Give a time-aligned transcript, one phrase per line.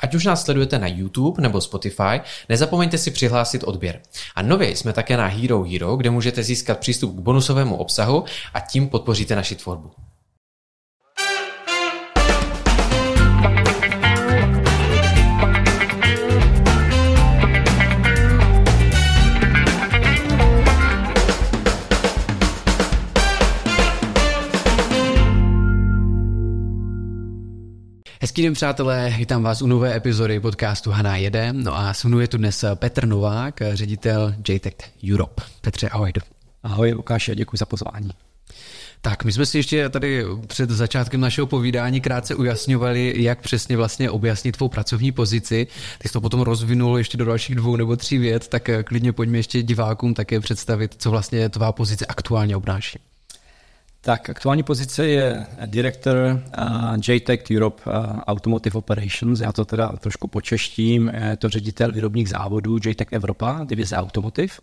[0.00, 4.00] Ať už nás sledujete na YouTube nebo Spotify, nezapomeňte si přihlásit odběr.
[4.34, 8.24] A nově jsme také na Hero Hero, kde můžete získat přístup k bonusovému obsahu
[8.54, 9.90] a tím podpoříte naši tvorbu.
[28.30, 31.52] Hezký den, přátelé, vítám vás u nové epizody podcastu Haná jede.
[31.52, 34.74] No a se mnou je tu dnes Petr Novák, ředitel JTech
[35.12, 35.42] Europe.
[35.60, 36.12] Petře, ahoj.
[36.62, 38.10] Ahoj, Lukáši, děkuji za pozvání.
[39.00, 44.10] Tak, my jsme si ještě tady před začátkem našeho povídání krátce ujasňovali, jak přesně vlastně
[44.10, 45.66] objasnit tvou pracovní pozici.
[45.98, 49.38] Ty jsi to potom rozvinul ještě do dalších dvou nebo tří vět, tak klidně pojďme
[49.38, 52.98] ještě divákům také představit, co vlastně tvá pozice aktuálně obnáší.
[54.02, 57.92] Tak aktuální pozice je direktor uh, JTech Europe uh,
[58.26, 59.40] Automotive Operations.
[59.40, 61.08] Já to teda trošku počeštím.
[61.08, 64.54] Je to ředitel výrobních závodů JTech Evropa, divize Automotive.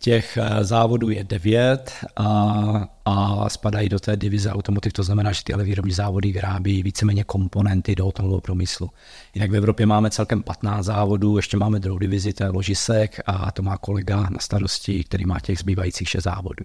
[0.00, 5.44] Těch uh, závodů je devět a, a spadají do té divize Automotive, to znamená, že
[5.44, 8.90] tyhle výrobní závody vyrábí víceméně komponenty do automobilového průmyslu.
[9.34, 13.52] Jinak v Evropě máme celkem 15 závodů, ještě máme druhou divizi, to je ložisek a
[13.52, 16.64] to má kolega na starosti, který má těch zbývajících šest závodů.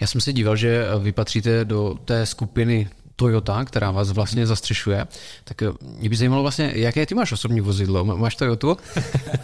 [0.00, 2.88] Já jsem se díval, že vy patříte do té skupiny
[3.18, 5.06] Toyota, která vás vlastně zastřešuje.
[5.44, 5.66] Tak eh,
[5.98, 8.04] mě by zajímalo vlastně, jaké ty máš osobní vozidlo?
[8.04, 8.76] Máš Toyotu?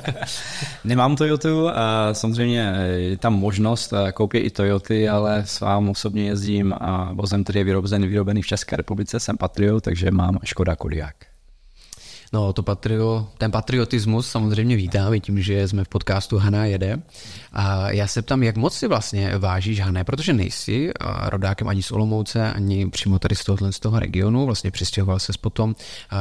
[0.85, 6.75] Nemám Toyotu, a samozřejmě je tam možnost eh, koupit i Toyoty, ale sám osobně jezdím
[6.81, 11.34] a vozem, který je vyrobený, vyrobený v České republice, jsem Patriot, takže mám Škoda Kodiaq.
[12.35, 16.99] No, to patrio, ten patriotismus samozřejmě vítáme tím, že jsme v podcastu Hana jede.
[17.53, 20.91] A já se ptám, jak moc si vlastně vážíš Hané, protože nejsi
[21.25, 25.33] rodákem ani z Olomouce, ani přímo tady z tohohle z toho regionu, vlastně přistěhoval se
[25.41, 25.77] potom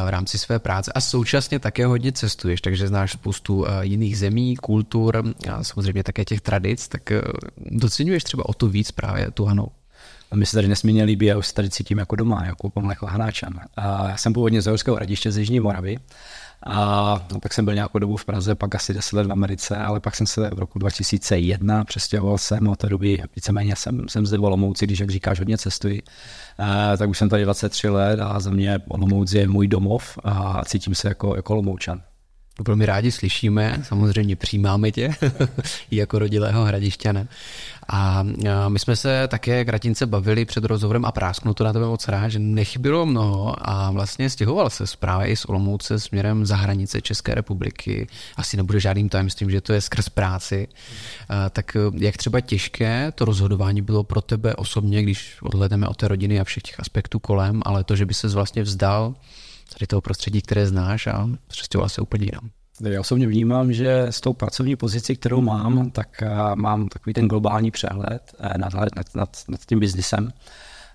[0.06, 5.24] v rámci své práce a současně také hodně cestuješ, takže znáš spoustu jiných zemí, kultur
[5.52, 7.12] a samozřejmě také těch tradic, tak
[7.58, 9.68] docenuješ třeba o to víc právě tu Hanou.
[10.34, 13.06] A mi se tady nesmírně líbí, já už se tady cítím jako doma, jako jako
[13.06, 13.60] hanáčan.
[13.76, 15.98] A já jsem původně z Horského radiště z Jižní Moravy,
[16.66, 19.78] a no, pak jsem byl nějakou dobu v Praze, pak asi 10 let v Americe,
[19.78, 24.26] ale pak jsem se v roku 2001 přestěhoval jsem, od té doby víceméně jsem, jsem
[24.26, 26.02] zde v Olomouci, když jak říkáš, hodně cestuji,
[26.58, 30.66] a, tak už jsem tady 23 let a za mě Olomouc je můj domov a
[30.66, 32.02] cítím se jako, jako Olomoučan.
[32.60, 35.10] Velmi rádi slyšíme, samozřejmě přijímáme tě
[35.92, 37.28] i jako rodilého hradišťana.
[37.88, 38.24] A
[38.68, 42.30] my jsme se také Gratince bavili před rozhovorem a prásknu to na tebe moc rád,
[42.30, 47.36] že nechybilo mnoho a vlastně stěhoval se právě i z Olomouce směrem za hranice České
[47.36, 48.08] republiky.
[48.38, 50.68] Asi nebude žádným tajemstvím, že to je skrz práci.
[51.50, 56.40] Tak jak třeba těžké to rozhodování bylo pro tebe osobně, když odhledeme od té rodiny
[56.40, 59.16] a všech těch aspektů kolem, ale to, že by se vlastně vzdal
[59.74, 62.50] tady toho prostředí, které znáš a přestěhoval se úplně jinam.
[62.82, 66.24] Já osobně vnímám, že s tou pracovní pozicí, kterou mám, tak
[66.56, 70.34] mám takový ten globální přehled eh, nad, nad, nad, nad tím biznisem.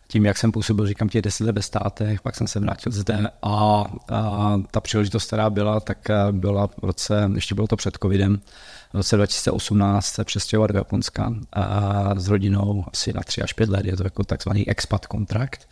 [0.09, 3.29] Tím, jak jsem působil, říkám, těch deset let ve státech, pak jsem se vrátil zde
[3.43, 7.99] a, a ta příležitost, která byla, tak eh, byla v roce, ještě bylo to před
[8.03, 8.41] covidem,
[8.93, 13.69] v roce 2018 se přestěhovat do Japonska a s rodinou asi na tři až pět
[13.69, 15.69] let, je to jako takzvaný expat kontrakt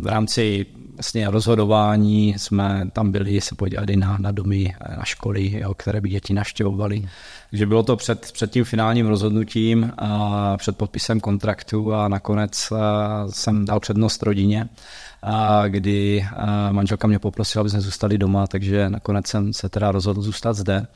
[0.00, 5.74] v rámci vlastně rozhodování jsme tam byli se podívali na, na domy, na školy, jo,
[5.74, 7.08] které by děti naštěvovaly.
[7.50, 12.72] Takže bylo to před, před tím finálním rozhodnutím, a před podpisem kontraktu a nakonec
[13.30, 14.68] jsem dal přednost rodině,
[15.22, 16.26] a kdy
[16.70, 20.86] manželka mě poprosila, aby jsme zůstali doma, takže nakonec jsem se teda rozhodl zůstat zde.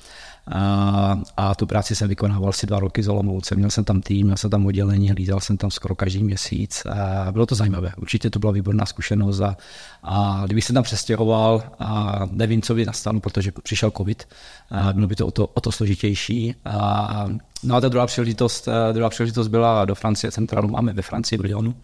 [0.46, 3.54] A, a tu práci jsem vykonával asi dva roky z Olomouce.
[3.54, 6.86] Měl jsem tam tým, měl jsem tam oddělení, hlídal jsem tam skoro každý měsíc.
[6.86, 7.92] A bylo to zajímavé.
[7.96, 9.40] Určitě to byla výborná zkušenost.
[9.40, 9.56] A,
[10.02, 14.28] a kdybych se tam přestěhoval, a nevím, co by nastalo, protože přišel COVID,
[14.70, 16.54] a bylo by to o to, o to složitější.
[16.64, 17.26] A,
[17.62, 21.42] no a ta druhá příležitost, druhá příležitost byla do Francie, centrálu máme ve Francii, v
[21.42, 21.74] Lyonu.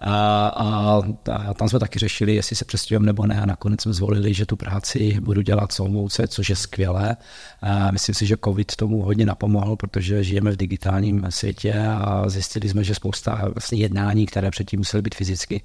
[0.00, 1.02] A, a,
[1.32, 4.46] a tam jsme taky řešili, jestli se přestěhujeme nebo ne a nakonec jsme zvolili, že
[4.46, 7.16] tu práci budu dělat v Olomouce, což je skvělé.
[7.62, 12.68] A myslím si, že COVID tomu hodně napomohl, protože žijeme v digitálním světě a zjistili
[12.68, 15.62] jsme, že spousta vlastně jednání, které předtím musely být fyzicky,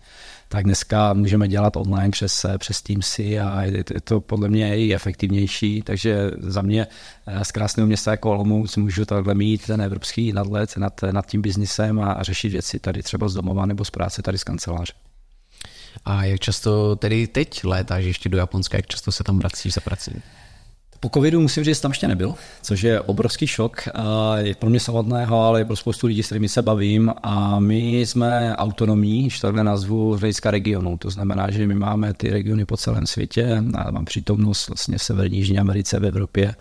[0.53, 5.81] tak dneska můžeme dělat online přes, přes Teamsy a je to podle mě i efektivnější,
[5.81, 6.87] takže za mě
[7.27, 11.41] eh, z krásného města jako Olomouc můžu takhle mít ten evropský nadlet nad, nad tím
[11.41, 14.93] biznisem a řešit věci tady třeba z domova nebo z práce tady z kanceláře.
[16.05, 19.81] A jak často tedy teď létáš ještě do Japonska, jak často se tam vracíš za
[19.81, 20.11] prací?
[21.03, 23.87] Po covidu musím říct, tam ještě nebyl, což je obrovský šok.
[24.37, 27.13] Je pro mě samotného, ale je pro spoustu lidí, s kterými se bavím.
[27.23, 30.97] A my jsme autonomní, když takhle nazvu, z hlediska regionu.
[30.97, 33.63] To znamená, že my máme ty regiony po celém světě.
[33.75, 36.55] A mám přítomnost vlastně v Severní Jižní Americe, v Evropě,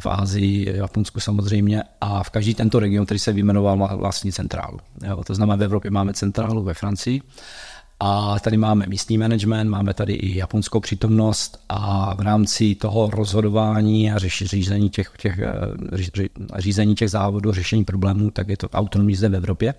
[0.00, 1.82] v Ázii, v Japonsku samozřejmě.
[2.00, 4.78] A v každý tento region, který se vyjmenoval, má vlastní centrálu.
[5.08, 7.20] Jo, to znamená, v Evropě máme centrálu ve Francii
[8.00, 14.12] a tady máme místní management, máme tady i japonskou přítomnost a v rámci toho rozhodování
[14.12, 15.52] a řízení těch, těch, eh,
[16.58, 19.74] řízení těch závodů, řešení problémů, tak je to autonomní zde v Evropě.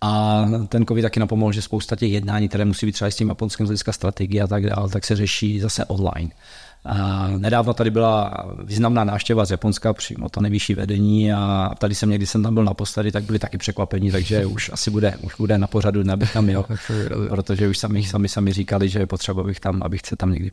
[0.00, 3.28] A ten COVID taky napomohl, že spousta těch jednání, které musí být třeba s tím
[3.28, 6.30] japonským z hlediska strategie a tak dále, tak se řeší zase online.
[6.84, 8.34] A nedávno tady byla
[8.64, 12.64] významná návštěva z Japonska, přímo to nejvyšší vedení a tady jsem někdy jsem tam byl
[12.64, 16.48] naposledy, tak byli taky překvapení, takže už asi bude, už bude na pořadu, abych tam
[16.48, 16.64] jel,
[17.28, 20.50] protože už sami, sami, sami říkali, že je potřeba, abych tam, abych se tam někdy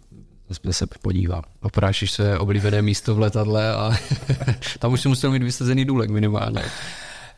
[0.71, 1.41] se podíval.
[1.61, 3.91] Oprášíš se oblíbené místo v letadle a
[4.79, 6.61] tam už si musel mít vysazený důlek minimálně.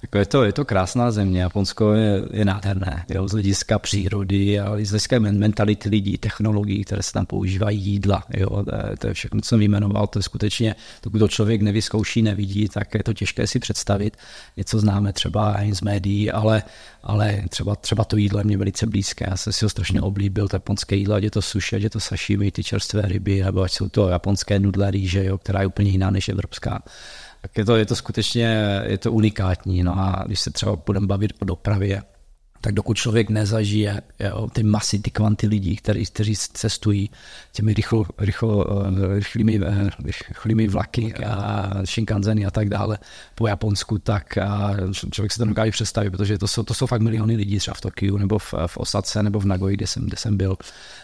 [0.02, 4.60] Jako je, to, je to krásná země, Japonsko je, je nádherné, jo, z hlediska přírody,
[4.78, 8.24] i z hlediska mentality lidí, technologií, které se tam používají, jídla.
[8.38, 11.62] Jo, to, je, to je všechno, co jsem vyjmenoval, to je skutečně, dokud to člověk
[11.62, 14.18] nevyzkouší, nevidí, tak je to těžké si představit.
[14.58, 16.64] Něco známe třeba i z médií, ale,
[17.04, 19.26] ale třeba, třeba to jídlo je mě velice blízké.
[19.30, 21.90] Já jsem si ho strašně oblíbil, to japonské jídlo, ať je to sushi, ať je
[21.90, 25.68] to sashimi, ty čerstvé ryby, nebo ať jsou to japonské nudle rýže, jo, která je
[25.68, 26.84] úplně jiná než evropská
[27.42, 29.84] tak je to, je to skutečně je to unikátní.
[29.84, 32.02] No a když se třeba budeme bavit o dopravě,
[32.62, 37.10] tak dokud člověk nezažije jo, ty masy, ty kvanty lidí, který, kteří cestují
[37.52, 39.90] těmi rychlo, rychlo, eh, rychlými, eh,
[40.28, 42.98] rychlými vlaky a Shinkansen a tak dále
[43.36, 44.76] po Japonsku, tak a
[45.12, 47.82] člověk se to dokáže představit, protože to jsou, to jsou fakt miliony lidí třeba v
[47.82, 50.58] Tokiu nebo v, v Osace nebo v Nagoji, kde jsem, kde jsem byl,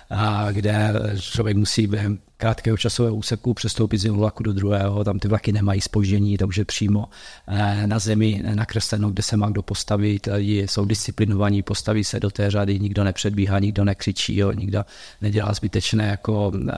[0.09, 5.19] a kde člověk musí během krátkého časového úseku přestoupit z jednoho vlaku do druhého, tam
[5.19, 7.09] ty vlaky nemají spoždění, takže přímo
[7.47, 12.29] eh, na zemi nakresleno, kde se má kdo postavit, lidi jsou disciplinovaní, postaví se do
[12.29, 14.85] té řady, nikdo nepředbíhá, nikdo nekřičí, jo, nikdo
[15.21, 16.75] nedělá zbytečné jako eh,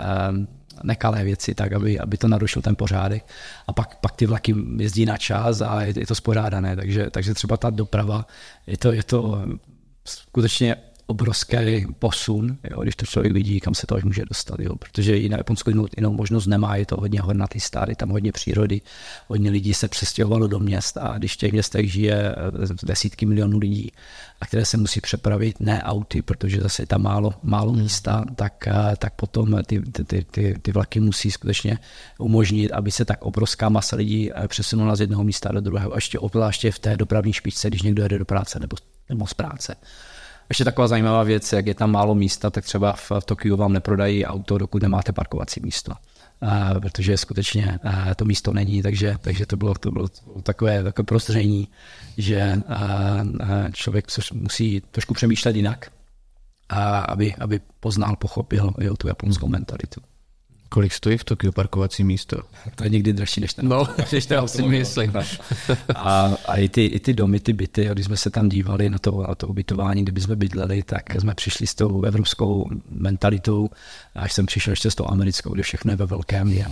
[0.84, 3.26] nekalé věci, tak aby, aby to narušil ten pořádek.
[3.68, 7.34] A pak, pak ty vlaky jezdí na čas a je, je to spořádané, takže, takže
[7.34, 8.26] třeba ta doprava,
[8.68, 9.42] je to, je to
[10.06, 10.76] skutečně
[11.08, 15.16] obrovský posun, jo, když to člověk vidí, kam se to až může dostat, jo, protože
[15.16, 18.82] jiné Japonsko jinou, jinou možnost nemá, je to hodně hornatý stát, je tam hodně přírody,
[19.28, 22.36] hodně lidí se přestěhovalo do měst a když v těch městech žije eh,
[22.84, 23.92] desítky milionů lidí,
[24.42, 27.82] a které se musí přepravit ne auty, protože zase je tam málo, málo hmm.
[27.82, 31.80] místa, tak, eh, tak potom ty, ty, ty, ty vlaky musí skutečně
[32.20, 35.94] umožnit, aby se tak obrovská masa lidí eh, přesunula z jednoho místa do druhého.
[35.94, 38.78] A ještě obzvláště v té dopravní špičce, když někdo jede do práce nebo,
[39.10, 39.76] nebo z práce.
[40.50, 44.26] Ještě taková zajímavá věc, jak je tam málo místa, tak třeba v, Tokiu vám neprodají
[44.26, 45.94] auto, dokud nemáte parkovací místo.
[46.42, 50.08] A, protože skutečně a, to místo není, takže, takže to bylo, to bylo
[50.44, 51.72] takové, takové prostředí,
[52.18, 53.18] že a
[53.74, 55.92] člověk musí trošku přemýšlet jinak,
[57.06, 60.02] aby, aby poznal, pochopil jo, tu japonskou mentalitu.
[60.70, 62.38] Kolik stojí v Tokiu parkovací místo?
[62.76, 63.68] To je někdy dražší než ten.
[63.68, 65.14] No, než to si myslím.
[65.96, 69.00] A, a i, ty, i ty domy, ty byty, když jsme se tam dívali na
[69.00, 73.70] to, na to ubytování, kde jsme bydleli, tak jsme přišli s tou evropskou mentalitou,
[74.16, 76.48] až jsem přišel ještě s tou americkou, kde všechno je ve velkém.
[76.48, 76.66] Je.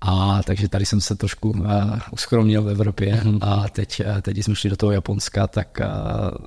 [0.00, 1.66] A takže tady jsem se trošku uh,
[2.10, 3.38] uskromnil v Evropě mhm.
[3.40, 6.46] a teď, uh, teď jsme šli do toho Japonska, tak uh,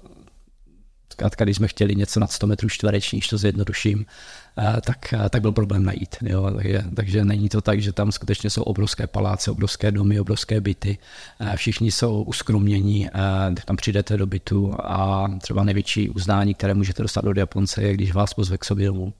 [1.13, 4.44] zkrátka, když jsme chtěli něco nad 100 metrů čtverečních, to zjednoduším, Eh,
[4.81, 6.16] tak, eh, tak byl problém najít.
[6.21, 6.52] Jo.
[6.56, 10.97] Takže, takže není to tak, že tam skutečně jsou obrovské paláce, obrovské domy, obrovské byty.
[11.40, 13.09] Eh, všichni jsou uskromnění,
[13.66, 18.14] tam přijdete do bytu a třeba největší uznání, které můžete dostat od Japonce, je, když
[18.14, 19.14] vás pozve k sobě domů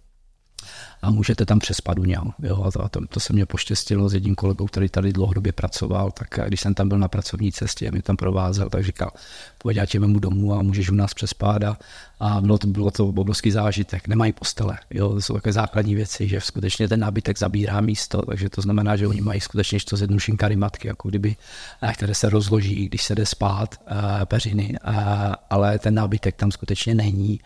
[1.02, 2.26] a můžete tam přespat u něho.
[2.40, 6.40] Jo, a to, to, se mě poštěstilo s jedním kolegou, který tady dlouhodobě pracoval, tak
[6.48, 9.12] když jsem tam byl na pracovní cestě, mě tam provázel, tak říkal,
[9.58, 11.78] pojď, já mu domů a můžeš u nás přespát a
[12.20, 14.08] a bylo to, bylo to obrovský zážitek.
[14.08, 18.50] Nemají postele, jo, to jsou takové základní věci, že skutečně ten nábytek zabírá místo, takže
[18.50, 21.36] to znamená, že oni mají skutečně to zjednoduším karimatky, jako kdyby,
[21.82, 24.96] eh, které se rozloží, když se jde spát, uh, peřiny, uh,
[25.50, 27.40] ale ten nábytek tam skutečně není,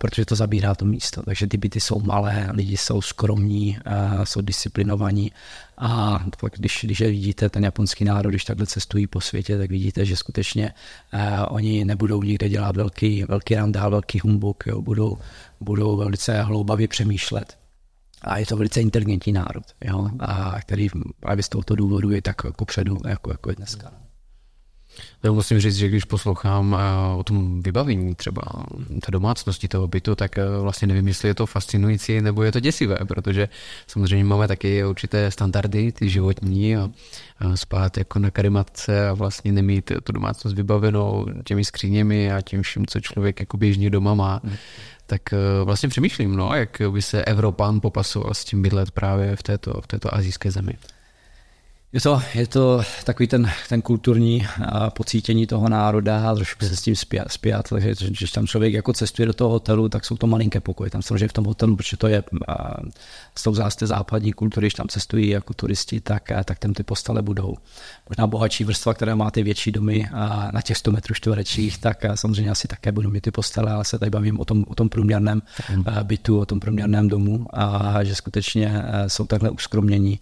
[0.00, 1.22] protože to zabírá to místo.
[1.22, 3.78] Takže ty byty jsou malé, lidi jsou skromní,
[4.24, 5.32] jsou disciplinovaní
[5.80, 10.04] a pak, když, když vidíte ten japonský národ, když takhle cestují po světě, tak vidíte,
[10.04, 10.74] že skutečně
[11.14, 15.18] uh, oni nebudou nikde dělat velký, velký randál, velký humbuk, jo, budou,
[15.60, 17.58] budou velice hloubavě přemýšlet.
[18.22, 20.88] A je to velice inteligentní národ, jo, a který
[21.20, 23.92] právě z tohoto důvodu je tak jako předu, jako, jako je dneska.
[25.22, 28.42] Já musím říct, že když poslouchám eh, o tom vybavení třeba
[29.06, 32.60] té domácnosti toho bytu, tak eh, vlastně nevím, jestli je to fascinující nebo je to
[32.60, 33.48] děsivé, protože
[33.86, 36.90] samozřejmě máme taky určité standardy, ty životní a
[37.54, 42.86] spát jako na karimatce a vlastně nemít tu domácnost vybavenou těmi skříněmi a tím vším,
[42.86, 44.40] co člověk jako běžně doma má.
[44.44, 44.56] Hmm
[45.10, 49.42] tak eh, vlastně přemýšlím, no, jak by se Evropan popasoval s tím bydlet právě v
[49.42, 50.72] této, v této azijské zemi.
[51.92, 54.46] Je to, je to takový ten, ten kulturní
[54.94, 59.26] pocítění toho národa a trošku se s tím spět, takže když tam člověk jako cestuje
[59.26, 60.90] do toho hotelu, tak jsou to malinké pokoje.
[60.90, 62.22] Tam samozřejmě v tom hotelu, protože to je
[63.38, 67.22] s tou zásté západní kultury, když tam cestují jako turisti, tak, tak tam ty postele
[67.22, 67.56] budou.
[68.08, 70.08] Možná bohatší vrstva, které má ty větší domy
[70.52, 73.98] na těch 100 metrů čtverečních, tak samozřejmě asi také budou mít ty postele, ale se
[73.98, 75.42] tady bavím o tom, o tom průměrném
[76.02, 80.20] bytu, o tom průměrném domu a že skutečně jsou takhle uskromnění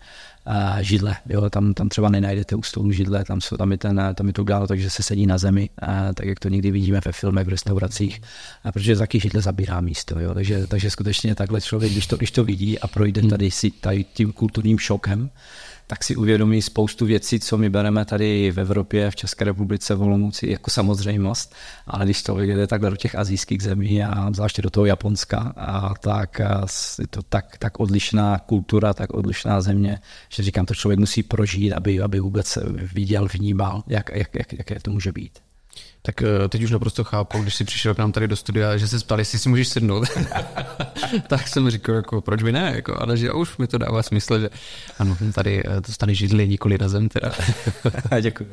[0.81, 1.17] židle.
[1.29, 4.33] Jo, tam, tam třeba nenajdete u stolu židle, tam, jsou, tam, je ten, tam je
[4.33, 7.13] to uděláno tak, že se sedí na zemi, a, tak jak to někdy vidíme ve
[7.13, 8.23] filmech, v restauracích,
[8.65, 10.21] a protože taky židle zabírá místo.
[10.21, 13.31] Jo, takže, takže skutečně takhle člověk, když to, když to vidí a projde hmm.
[13.31, 15.31] tady si tady tím kulturním šokem,
[15.91, 20.03] tak si uvědomí spoustu věcí, co my bereme tady v Evropě, v České republice, v
[20.03, 21.55] Olomouci jako samozřejmost,
[21.87, 25.95] ale když to jde takhle do těch azijských zemí a zvláště do toho Japonska, a
[25.95, 26.41] tak
[26.99, 31.73] je to tak, tak odlišná kultura, tak odlišná země, že říkám, to člověk musí prožít,
[31.73, 32.59] aby, aby vůbec
[32.93, 35.39] viděl, vnímal, jak, jak, jak, jaké to může být
[36.03, 38.89] tak eh, teď už naprosto chápu, když jsi přišel k nám tady do studia, že
[38.89, 40.09] se ptali, jestli si můžeš sednout.
[41.29, 44.41] tak jsem říkal, jako, proč by ne, jako, ale že už mi to dává smysl,
[44.41, 44.51] že
[44.99, 47.09] ano, tady eh, to stane židli, nikoli na zem.
[47.09, 47.33] Teda.
[48.21, 48.51] Děkuji.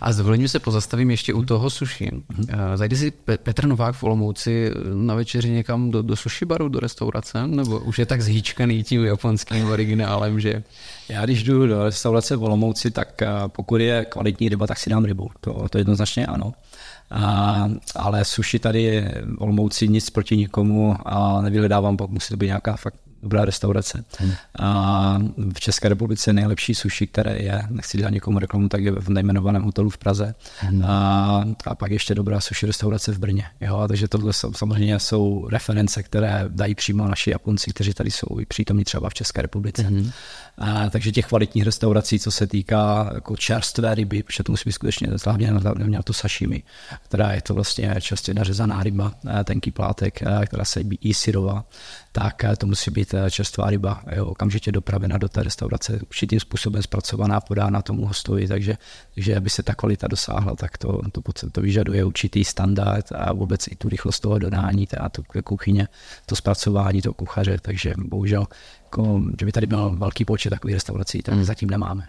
[0.00, 2.10] A s dovolením se pozastavím ještě u toho sushi.
[2.48, 3.10] Eh, zajde si
[3.42, 7.98] Petr Novák v Olomouci na večeři někam do, do sushi baru, do restaurace, nebo už
[7.98, 10.62] je tak zhýčkaný tím japonským originálem, že...
[11.08, 15.04] Já když jdu do restaurace v Olomouci, tak pokud je kvalitní ryba, tak si dám
[15.04, 15.30] rybu.
[15.40, 16.52] To, to jednoznačně ano.
[17.12, 22.76] A, ale sushi tady Olmouci nic proti nikomu a nevyhledávám, pak musí to být nějaká
[22.76, 24.04] fakt dobrá restaurace.
[24.18, 24.32] Hmm.
[24.58, 25.18] A
[25.54, 29.62] v České republice nejlepší sushi, které je, nechci dělat někomu reklamu, tak je v nejmenovaném
[29.62, 30.34] hotelu v Praze.
[30.58, 30.84] Hmm.
[30.84, 33.44] A, a pak ještě dobrá sushi restaurace v Brně.
[33.60, 33.84] Jo?
[33.88, 38.46] Takže tohle jsou, samozřejmě jsou reference, které dají přímo naši Japonci, kteří tady jsou i
[38.46, 39.82] přítomní třeba v České republice.
[39.82, 40.10] Hmm.
[40.58, 44.72] A, takže těch kvalitních restaurací, co se týká jako čerstvé ryby, protože to musí být
[44.72, 46.62] skutečně hlavně na to sashimi,
[47.04, 49.12] která je to vlastně čerstvě nařezaná ryba,
[49.44, 51.64] tenký plátek, která se jí syrová,
[52.12, 57.40] tak to musí být čerstvá ryba, jo, okamžitě dopravena do té restaurace, určitým způsobem zpracovaná,
[57.40, 58.76] podána tomu hostovi, takže,
[59.14, 63.66] takže aby se ta kvalita dosáhla, tak to, to, to vyžaduje určitý standard a vůbec
[63.66, 65.88] i tu rychlost toho dodání, a to kuchyně,
[66.26, 68.46] to zpracování toho kuchaře, takže bohužel
[68.84, 71.44] jako, že by tady byl velký počet takových restaurací, tak hmm.
[71.44, 72.08] zatím nemáme.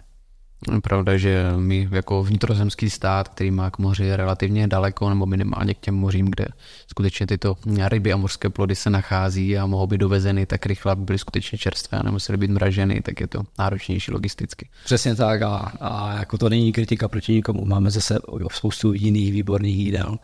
[0.82, 5.80] Pravda, že my jako vnitrozemský stát, který má k moři relativně daleko, nebo minimálně k
[5.80, 6.46] těm mořím, kde
[6.86, 7.56] skutečně tyto
[7.88, 11.58] ryby a mořské plody se nachází a mohou být dovezeny tak rychle, aby byly skutečně
[11.58, 14.68] čerstvé a nemusely být mraženy, tak je to náročnější logisticky.
[14.84, 17.64] Přesně tak a, a jako to není kritika proti nikomu.
[17.64, 18.18] Máme zase
[18.50, 20.18] spoustu jiných výborných jídel,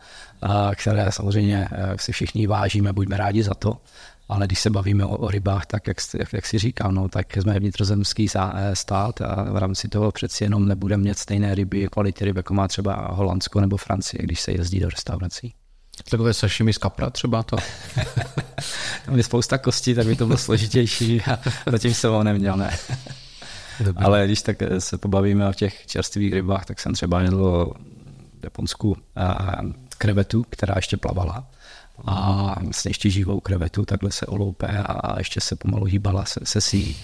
[0.75, 3.77] které samozřejmě eh, si všichni vážíme, buďme rádi za to
[4.31, 7.37] ale když se bavíme o, o rybách, tak jak, jak, jak si říkal, no, tak
[7.37, 12.25] jsme vnitrozemský eh, stát a v rámci toho přeci jenom nebudeme mít stejné ryby, kvality
[12.25, 15.53] ryb, jako má třeba Holandsko nebo Francie, když se jezdí do restaurací.
[16.09, 17.57] Takové sashimi z kapra třeba to?
[19.05, 21.39] Tam je spousta kostí, tak by to bylo složitější a
[21.71, 22.77] zatím jsem ho neměl, ne.
[23.79, 24.05] Dobrý.
[24.05, 27.73] Ale když tak eh, se pobavíme o těch čerstvých rybách, tak jsem třeba jedl
[28.39, 28.97] v Japonsku
[29.97, 31.47] krevetu, která ještě plavala
[32.05, 36.61] a vlastně ještě živou krevetu, takhle se oloupe a ještě se pomalu hýbala se, se
[36.61, 36.97] sí.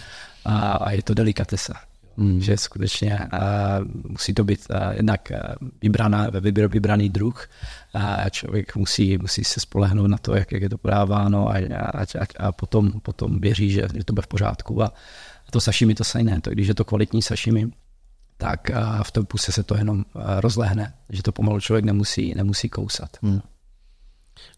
[0.45, 1.73] A, a je to delikatesa.
[2.17, 2.41] Hmm.
[2.41, 5.31] Že skutečně a, musí to být a, jednak
[5.81, 6.27] vybraná,
[6.67, 7.49] vybraný druh
[7.93, 12.01] a člověk musí, musí se spolehnout na to, jak, jak je to podáváno a, a,
[12.01, 14.83] a, a potom, potom věří, že, že to bude v pořádku.
[14.83, 14.85] A,
[15.47, 17.67] a to sashimi to stejné, to, když je to kvalitní sashimi,
[18.37, 18.69] tak
[19.03, 20.05] v tom puse se to jenom
[20.39, 23.17] rozlehne, že to pomalu člověk nemusí, nemusí kousat.
[23.21, 23.41] Hmm.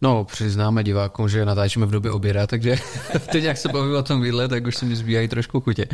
[0.01, 2.77] No, přiznáme divákům, že natáčíme v době oběda, takže
[3.31, 5.87] teď jak se bavím o tom jídle, tak už se mi zbývají trošku chutě.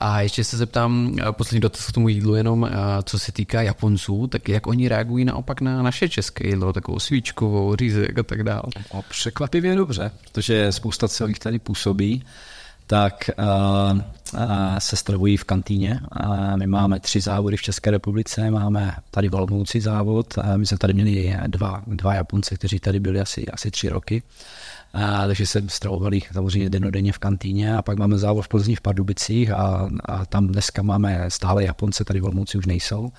[0.00, 2.70] A ještě se zeptám, poslední dotaz k tomu jídlu jenom,
[3.04, 7.76] co se týká Japonců, tak jak oni reagují naopak na naše české jídlo, takovou svíčkovou,
[7.76, 8.62] řízek a tak dále.
[8.94, 12.24] No, překvapivě dobře, protože spousta celých tady působí
[12.86, 13.98] tak uh,
[14.34, 16.00] uh, se stravují v kantýně.
[16.24, 20.66] Uh, my máme tři závody v České republice, máme tady v Olomouci závod, uh, my
[20.66, 24.22] jsme tady měli dva, dva Japonce, kteří tady byli asi, asi tři roky.
[24.94, 28.80] A, takže se stravovali samozřejmě denodenně v kantýně a pak máme závod v Plzni v
[28.80, 33.12] Pardubicích a, a tam dneska máme stále Japonce, tady v Olomouci už nejsou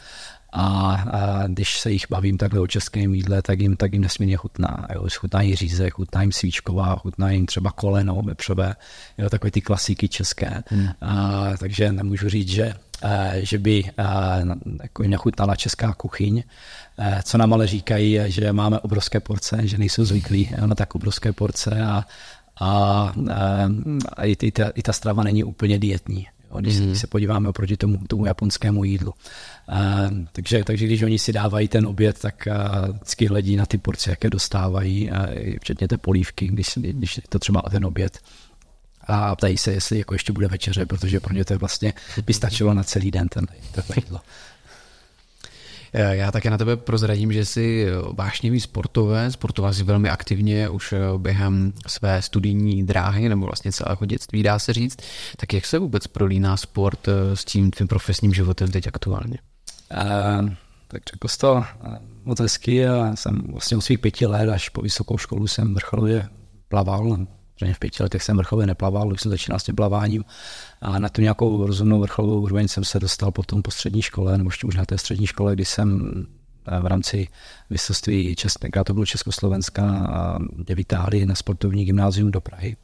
[0.55, 4.37] a, a když se jich bavím takhle o českém jídle, tak jim, tak jim nesmírně
[4.37, 4.87] chutná.
[4.93, 5.07] Jo.
[5.15, 8.75] Chutná jim říze, chutná jim svíčková, chutná jim třeba koleno, vepřové,
[9.17, 10.63] jo, takové ty klasiky české.
[10.67, 10.87] Hmm.
[11.01, 12.73] A, takže nemůžu říct, že
[13.33, 13.83] že by
[14.83, 16.43] jako nechutnala česká kuchyň.
[17.23, 21.81] Co nám ale říkají, že máme obrovské porce, že nejsou zvyklí na tak obrovské porce
[21.81, 22.05] a,
[22.59, 23.13] a,
[24.17, 26.27] a i, ta, i ta strava není úplně dietní.
[26.59, 26.95] Když mm.
[26.95, 29.13] se podíváme oproti tomu, tomu japonskému jídlu.
[29.71, 29.77] Uh,
[30.31, 34.09] takže, takže když oni si dávají ten oběd, tak uh, vždycky hledí na ty porce,
[34.09, 35.17] jaké dostávají, uh,
[35.61, 38.19] včetně té polívky, když, když je to třeba ten oběd
[39.07, 41.93] a ptají se, jestli jako ještě bude večeře, protože pro ně to vlastně
[42.25, 44.19] by stačilo na celý den ten, ten jídlo.
[45.93, 51.73] Já také na tebe prozradím, že jsi vášnivý sportové, sportoval jsi velmi aktivně už během
[51.87, 54.97] své studijní dráhy, nebo vlastně celého dětství, dá se říct.
[55.37, 59.37] Tak jak se vůbec prolíná sport s tím tvým profesním životem teď aktuálně?
[59.93, 60.49] Uh,
[60.87, 61.63] tak řekl jsi to
[62.25, 62.75] moc hezky.
[62.75, 66.29] Já jsem vlastně od svých pěti let až po vysokou školu jsem vrcholově
[66.67, 67.17] plaval,
[67.59, 70.25] Protože v pěti letech jsem vrcholově neplaval, už jsem začínal s tím plaváním
[70.81, 74.47] a na tu nějakou rozumnou vrcholovou úroveň jsem se dostal potom po střední škole, nebo
[74.47, 76.11] ještě už na té střední škole, kdy jsem
[76.67, 77.27] eh, v rámci
[77.69, 82.77] vysoství České, to bylo Československa, a mě vytáhli na sportovní gymnázium do Prahy.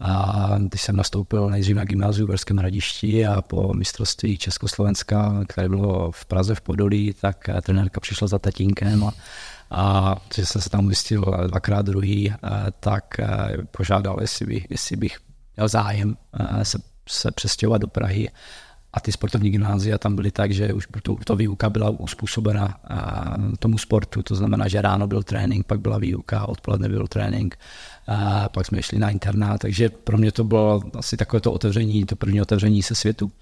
[0.00, 5.68] A když jsem nastoupil nejdřív na gymnáziu v Verském hradišti a po mistrovství Československa, které
[5.68, 9.12] bylo v Praze v Podolí, tak eh, trenérka přišla za tatínkem a
[9.72, 12.32] a že jsem se tam umístil dvakrát druhý,
[12.80, 13.04] tak
[13.70, 15.18] požádal, jestli, by, jestli bych
[15.56, 16.16] měl zájem
[16.62, 18.30] se, se přestěhovat do Prahy.
[18.94, 22.80] A ty sportovní gymnázia tam byly tak, že už to, to výuka byla uspůsobena
[23.58, 27.58] tomu sportu, to znamená, že ráno byl trénink, pak byla výuka, odpoledne byl trénink,
[28.06, 32.04] a pak jsme šli na internát, takže pro mě to bylo asi takové to otevření,
[32.04, 33.32] to první otevření se světu,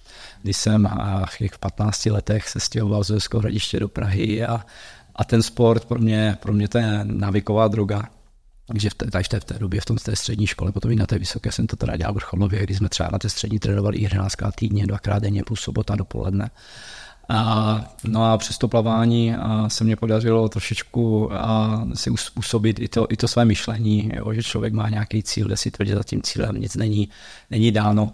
[0.43, 0.89] když jsem
[1.31, 4.65] v těch 15 letech se stěhoval z hradiště do Prahy a
[5.17, 8.09] a ten sport pro mě, pro mě to je návyková droga.
[8.67, 9.07] Takže v té,
[9.41, 11.77] v té době v tom té střední škole, potom i na té vysoké jsem to
[11.77, 15.43] teda dělal vrcholově, když jsme třeba na té střední trénovali i 11 týdně, dvakrát denně,
[15.43, 16.51] plus sobota dopoledne.
[17.33, 22.89] A, no a přes to plavání a se mě podařilo trošičku a si uspůsobit i
[22.89, 26.03] to, i to své myšlení, jo, že člověk má nějaký cíl, jde si tvrdě za
[26.03, 27.09] tím cílem, nic není,
[27.51, 28.13] není dáno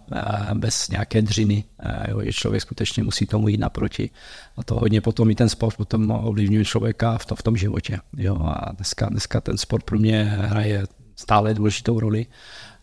[0.55, 1.65] bez nějaké dřiny,
[2.09, 4.11] jo, že člověk skutečně musí tomu jít naproti.
[4.57, 7.99] A to hodně potom i ten sport potom ovlivňuje člověka v, to, v tom životě.
[8.17, 8.37] Jo.
[8.43, 12.27] A dneska, dneska ten sport pro mě hraje stále důležitou roli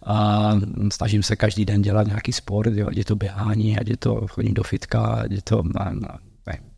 [0.05, 0.51] a
[0.91, 4.27] snažím se každý den dělat nějaký sport, jo, ať je to běhání, ať je to
[4.27, 6.19] chodím do fitka, ať je to na, na,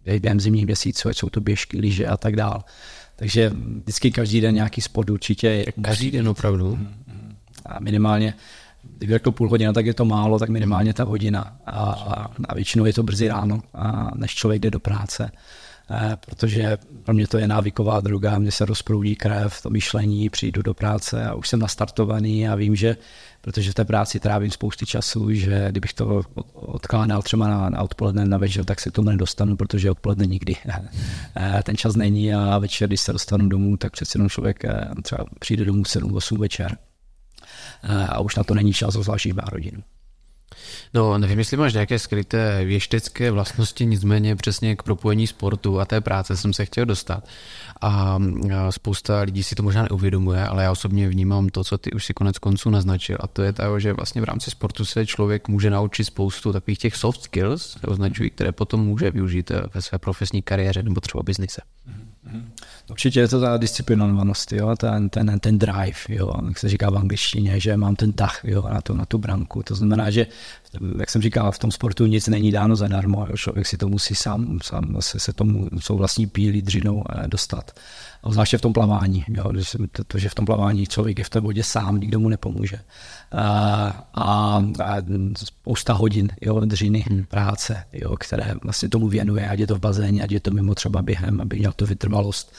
[0.05, 2.63] ne, během zimních měsíců, ať jsou to běžky, lyže a tak dál.
[3.15, 3.51] Takže
[3.83, 5.65] vždycky každý den nějaký sport určitě.
[5.81, 6.79] Každý den opravdu?
[7.65, 8.33] A minimálně,
[8.97, 11.57] kdyby řekl půl hodina, tak je to málo, tak minimálně ta hodina.
[11.65, 15.31] A, a, a většinou je to brzy ráno, a než člověk jde do práce.
[15.91, 20.61] Eh, protože pro mě to je návyková droga, mě se rozproudí krev, to myšlení, přijdu
[20.61, 22.97] do práce a už jsem nastartovaný a vím, že
[23.41, 26.21] protože v té práci trávím spousty času, že kdybych to
[26.53, 30.55] odkládal třeba na, na odpoledne, na večer, tak se k tomu nedostanu, protože odpoledne nikdy
[31.37, 34.89] eh, ten čas není a večer, když se dostanu domů, tak přece jenom člověk eh,
[35.03, 36.77] třeba přijde domů 7-8 večer
[38.09, 39.83] a už na to není čas, zvlášť má rodinu.
[40.93, 46.01] No, nevím, jestli máš nějaké skryté věštecké vlastnosti, nicméně přesně k propojení sportu a té
[46.01, 47.23] práce jsem se chtěl dostat.
[47.81, 48.19] A
[48.69, 52.13] spousta lidí si to možná neuvědomuje, ale já osobně vnímám to, co ty už si
[52.13, 53.17] konec konců naznačil.
[53.19, 56.79] A to je to, že vlastně v rámci sportu se člověk může naučit spoustu takových
[56.79, 61.61] těch soft skills, označují, které potom může využít ve své profesní kariéře nebo třeba biznise.
[61.89, 62.14] Mm-hmm.
[62.89, 66.97] Určitě je to ta disciplinovanost, jo, ten, ten, ten drive, jo, jak se říká v
[66.97, 69.63] angličtině, že mám ten tah jo, na, tu, na tu branku.
[69.63, 70.27] To znamená, že,
[70.99, 74.15] jak jsem říkal, v tom sportu nic není dáno zadarmo, jo, člověk si to musí
[74.15, 77.71] sám, sám se, se tomu svou vlastní pílí dřinou eh, dostat
[78.31, 79.25] zvláště v tom plavání.
[79.27, 79.51] Jo,
[79.91, 82.79] to, to, že v tom plavání člověk je v té vodě sám, nikdo mu nepomůže.
[83.31, 84.95] A, a, a
[85.37, 87.25] spousta hodin jo, dřiny hmm.
[87.25, 90.75] práce, jo, které vlastně tomu věnuje, ať je to v bazéně, ať je to mimo
[90.75, 92.53] třeba během, aby měl to vytrvalost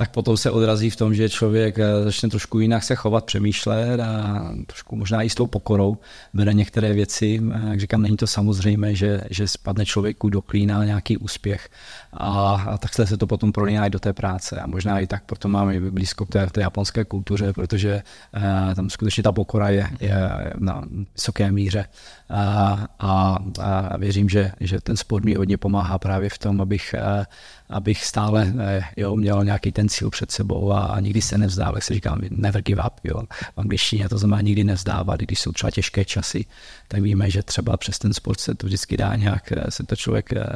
[0.00, 4.00] tak potom se odrazí v tom, že člověk eh, začne trošku jinak se chovat, přemýšlet
[4.00, 5.98] a trošku možná i s tou pokorou
[6.34, 7.40] bere některé věci.
[7.70, 11.68] Jak říkám, není to samozřejmé, že, že spadne člověku do klína nějaký úspěch
[12.12, 15.24] a, a takhle se to potom prolíná i do té práce a možná i tak
[15.24, 18.02] proto máme blízko k té, té japonské kultuře, protože
[18.36, 20.16] uh, tam skutečně ta pokora je, je
[20.58, 20.82] na
[21.14, 21.84] vysoké míře
[22.30, 26.94] a, a, a věřím, že, že ten sport mi hodně pomáhá právě v tom, abych
[26.98, 27.24] uh,
[27.70, 31.74] abych stále eh, jo, měl nějaký ten cíl před sebou a, a nikdy se nevzdával,
[31.74, 33.22] jak se říká, never give up, jo,
[33.54, 36.44] v angličtině to znamená nikdy nevzdávat, když jsou třeba těžké časy,
[36.88, 39.96] tak víme, že třeba přes ten sport se to vždycky dá nějak, eh, se to
[39.96, 40.46] člověk eh,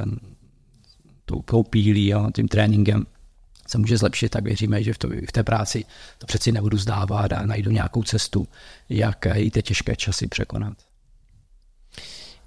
[1.25, 3.07] tou, tou pílí, jo, tím tréninkem
[3.67, 5.85] se může zlepšit, tak věříme, že v, to, v té práci
[6.19, 8.49] to přeci nebudu zdávat a najdu nějakou cestu,
[8.89, 10.77] jak i ty těžké časy překonat.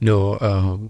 [0.01, 0.87] No, uh,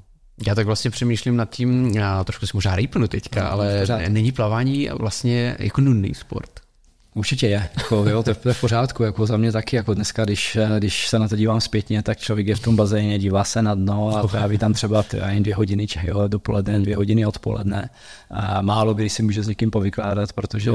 [0.47, 4.31] já tak vlastně přemýšlím nad tím, já trošku si možná rejpnu teďka, no, ale není
[4.31, 6.66] plavání vlastně jako nudný sport.
[7.17, 9.93] Určitě je, jako, jo, to, je, to je v pořádku, jako za mě taky, jako
[9.93, 13.43] dneska, když, když se na to dívám zpětně, tak člověk je v tom bazéně, dívá
[13.43, 17.89] se na dno a tráví tam třeba jen dvě hodiny jo, dopoledne, dvě hodiny odpoledne.
[18.31, 20.71] A málo kdy si může s někým povykládat, protože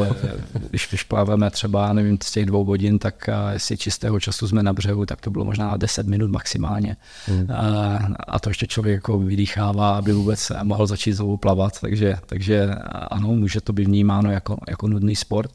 [0.70, 4.72] když, když pláváme třeba, nevím, z těch dvou hodin, tak jestli čistého času jsme na
[4.72, 6.96] břehu, tak to bylo možná 10 minut maximálně.
[7.26, 7.46] Hmm.
[7.50, 12.68] A, a, to ještě člověk jako vydýchává, aby vůbec mohl začít znovu plavat, takže, takže
[13.10, 15.50] ano, může to být vnímáno jako, jako nudný sport.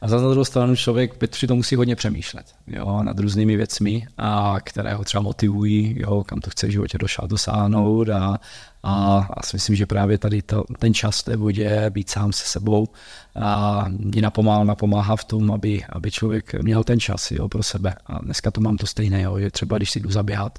[0.00, 1.14] A za druhou stranu člověk
[1.48, 6.40] to musí hodně přemýšlet jo, nad různými věcmi, a které ho třeba motivují, jo, kam
[6.40, 8.38] to chce v životě dosáhnout a,
[8.82, 12.44] a, a si myslím, že právě tady to, ten čas té vodě, být sám se
[12.44, 12.88] sebou
[13.34, 17.94] a mě napomáhá, napomáhá v tom, aby, aby člověk měl ten čas jo, pro sebe.
[18.06, 20.58] A dneska to mám to stejné, jo, že třeba když si jdu zaběhat,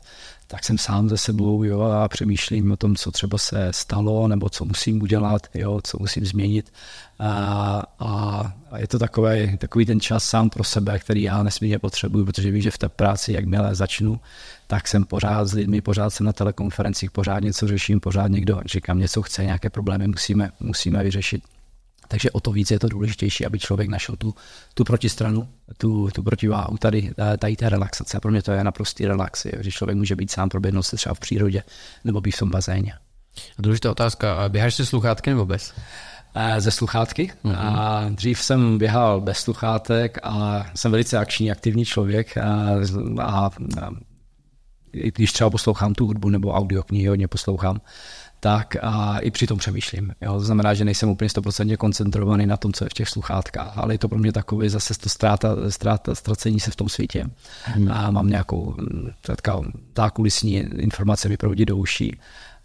[0.51, 4.49] tak jsem sám ze sebou jo, a přemýšlím o tom, co třeba se stalo, nebo
[4.49, 6.71] co musím udělat, jo, co musím změnit.
[7.19, 11.79] A, a, a je to takový, takový ten čas sám pro sebe, který já nesmírně
[11.79, 14.19] potřebuji, protože vím, že v té práci, jakmile začnu,
[14.67, 18.99] tak jsem pořád s lidmi, pořád jsem na telekonferencích, pořád něco řeším, pořád někdo říkám,
[18.99, 21.43] něco chce, nějaké problémy musíme, musíme vyřešit.
[22.11, 24.35] Takže o to víc je to důležitější, aby člověk našel tu,
[24.73, 28.19] tu protistranu, tu, tu protiváhu tady, tady té relaxace.
[28.19, 31.19] Pro mě to je naprostý relax, že člověk může být sám, proběhnout se třeba v
[31.19, 31.63] přírodě
[32.03, 32.93] nebo být v tom bazéně.
[33.59, 35.73] A důležitá otázka, běháš se sluchátky nebo bez?
[36.57, 37.31] ze sluchátky.
[37.43, 37.55] Mm-hmm.
[37.57, 42.69] A dřív jsem běhal bez sluchátek a jsem velice akční, aktivní člověk a,
[43.19, 43.45] a,
[43.81, 43.91] a
[44.91, 47.81] když třeba poslouchám tu hudbu nebo audioknihy hodně poslouchám,
[48.39, 50.13] tak a i přitom přemýšlím.
[50.21, 50.33] Jo?
[50.33, 53.93] To znamená, že nejsem úplně stoprocentně koncentrovaný na tom, co je v těch sluchátkách, ale
[53.93, 57.25] je to pro mě takový zase to ztráta, ztráta ztracení se v tom světě.
[57.63, 57.91] Hmm.
[57.91, 58.75] A mám nějakou
[59.21, 62.19] taková kulisní informace mi proudí do uší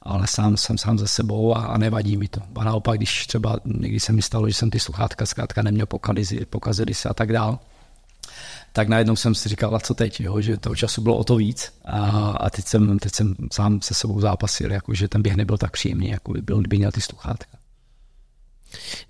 [0.04, 2.40] ale sám jsem sám ze sebou a, a nevadí mi to.
[2.56, 6.48] A naopak, když třeba někdy se mi stalo, že jsem ty sluchátka zkrátka neměl pokazit,
[6.48, 7.58] pokazili se a tak dál,
[8.76, 10.40] tak najednou jsem si říkal, a co teď, jo?
[10.40, 13.94] že toho času bylo o to víc a, a teď, jsem, teď jsem sám se
[13.94, 17.00] sebou zápasil, jako, že ten běh nebyl tak příjemný, jako by byl, kdyby měl ty
[17.00, 17.63] sluchátka.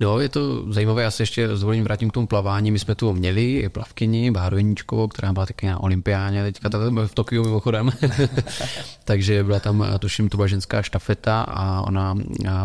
[0.00, 2.70] No, je to zajímavé, já se ještě s dovolením vrátím k tomu plavání.
[2.70, 6.68] My jsme tu měli plavkyni Báru Jeníčkovou, která byla taky na olympiáně, teďka
[7.06, 7.90] v Tokiu mimochodem.
[9.04, 12.14] Takže byla tam, tuším, to byla ženská štafeta a ona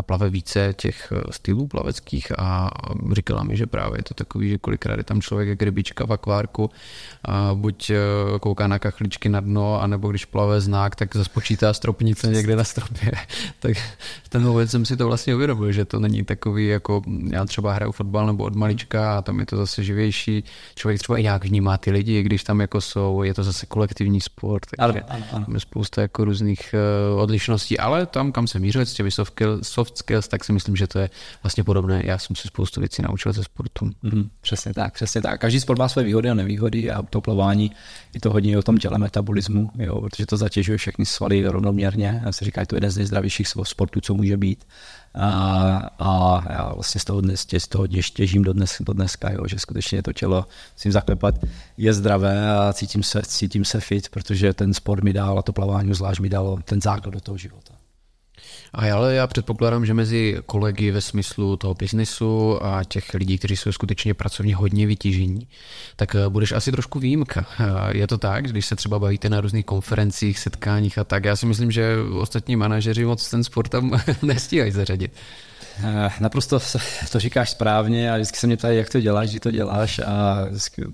[0.00, 2.70] plave více těch stylů plaveckých a
[3.12, 6.12] říkala mi, že právě je to takový, že kolikrát je tam člověk jak rybička v
[6.12, 6.70] akvárku,
[7.24, 7.98] a buď e,
[8.40, 13.12] kouká na kachličky na dno, anebo když plave znak, tak zaspočítá stropnice někde na stropě.
[13.60, 13.76] tak
[14.22, 17.44] v ten moment jsem si to vlastně uvědomil, že to není takový jako jako já
[17.44, 20.44] třeba hraju fotbal nebo od malička a tam je to zase živější.
[20.74, 24.20] Člověk třeba i nějak vnímá ty lidi, když tam jako jsou, je to zase kolektivní
[24.20, 25.46] sport, takže ano, ano, ano.
[25.54, 26.74] je spousta jako různých
[27.14, 30.52] uh, odlišností, ale tam, kam se mířil s těmi soft skills, soft skills, tak si
[30.52, 31.10] myslím, že to je
[31.42, 32.02] vlastně podobné.
[32.04, 33.90] Já jsem si spoustu věcí naučil ze sportu.
[34.02, 35.40] Mm, přesně tak, přesně tak.
[35.40, 37.70] Každý sport má své výhody a nevýhody a to plování
[38.14, 42.22] je to hodně o tom těle metabolismu, jo, protože to zatěžuje všechny svaly rovnoměrně.
[42.24, 44.64] Já se říká, to je jeden z nejzdravějších sportů, co může být.
[45.14, 49.46] A, a já vlastně z toho, dnes, z toho těžím do, dnes, do dneska, jo,
[49.46, 51.34] že skutečně to tělo, musím zaklepat,
[51.76, 55.52] je zdravé a cítím se, cítím se fit, protože ten sport mi dal a to
[55.52, 57.79] plavání zvlášť mi dalo ten základ do toho života.
[58.72, 63.56] A ale já předpokládám, že mezi kolegy ve smyslu toho biznesu a těch lidí, kteří
[63.56, 65.48] jsou skutečně pracovně hodně vytížení,
[65.96, 67.46] tak eh, budeš asi trošku výjimka.
[67.60, 71.24] Eh, je to tak, když se třeba bavíte na různých konferencích, setkáních a tak.
[71.24, 75.12] Já si myslím, že ostatní manažeři moc ten sport tam nestíhají zařadit.
[75.84, 76.60] Eh, naprosto
[77.12, 80.46] to říkáš správně a vždycky se mě ptají, jak to děláš, že to děláš a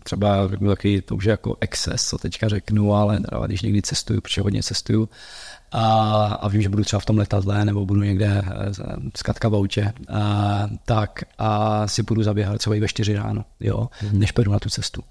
[0.03, 4.41] třeba řeknu takový to už jako excess, co teďka řeknu, ale když někdy cestuju, protože
[4.41, 5.09] hodně cestuju,
[5.73, 9.93] a, a vím, že budu třeba v tom letadle nebo budu někde eh, v autě,
[10.09, 14.19] a, tak a si budu zaběhat třeba i ve 4 ráno, jo, mm.
[14.19, 15.03] než půjdu na tu cestu.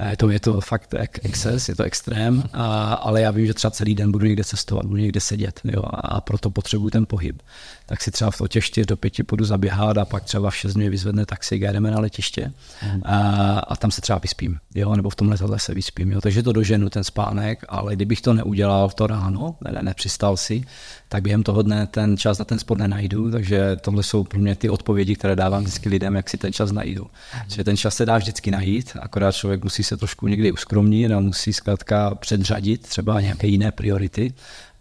[0.00, 3.70] E, to je to fakt excess, je to extrém, a, ale já vím, že třeba
[3.70, 7.42] celý den budu někde cestovat, budu někde sedět, jo, a proto potřebuji ten pohyb.
[7.86, 10.74] Tak si třeba v těch 4 do 5 půjdu zaběhat a pak třeba v 6
[10.74, 13.02] mě vyzvedne taxi, jdeme na letiště mm.
[13.04, 16.42] a, a, tam se třeba vyspím, jo, nebo v tom letadle se vyspím, jo, takže
[16.42, 20.64] to doženu ten spánek, ale kdybych to neudělal v to ráno, ne, ne, přistal si,
[21.08, 24.54] tak během toho dne ten čas na ten sport nenajdu, takže tohle jsou pro mě
[24.54, 27.06] ty odpovědi, které dávám vždycky lidem, jak si ten čas najdu.
[27.48, 31.20] Že ten čas se dá vždycky najít, akorát člověk musí se trošku někdy uskromnit a
[31.20, 34.34] musí zkrátka předřadit třeba nějaké jiné priority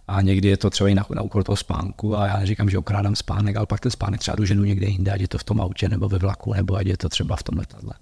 [0.08, 2.78] A někdy je to třeba i na, na úkol toho spánku a já neříkám, že
[2.78, 5.44] okrádám spánek, ale pak ten spánek třeba tu ženu někde jinde, ať je to v
[5.44, 7.94] tom autě nebo ve vlaku, nebo ať je to třeba v tom letadle.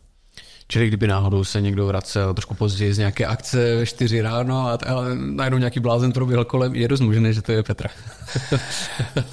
[0.72, 4.74] Čili kdyby náhodou se někdo vracel trošku později z nějaké akce ve 4 ráno a,
[4.74, 7.90] a najednou nějaký blázen proběhl kolem, je dost možné, že to je Petra.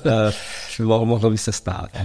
[0.07, 1.90] Eh, mohlo by se stát.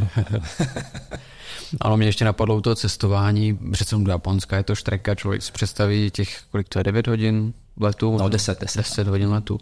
[1.82, 6.12] Ano, mě ještě napadlo to cestování, přece do Japonska je to štreka, člověk si představí
[6.12, 8.18] těch, kolik to je, 9 hodin letu?
[8.18, 8.78] No 10, 10.
[8.78, 9.60] 10 hodin letu.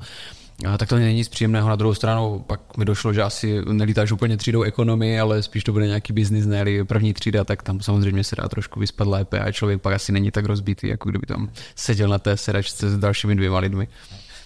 [0.68, 1.70] A tak to není nic příjemného.
[1.70, 5.72] Na druhou stranu pak mi došlo, že asi nelítáš úplně třídou ekonomii, ale spíš to
[5.72, 9.52] bude nějaký biznis, ne první třída, tak tam samozřejmě se dá trošku vyspat lépe a
[9.52, 13.36] člověk pak asi není tak rozbitý, jako kdyby tam seděl na té sedačce s dalšími
[13.36, 13.88] dvěma lidmi.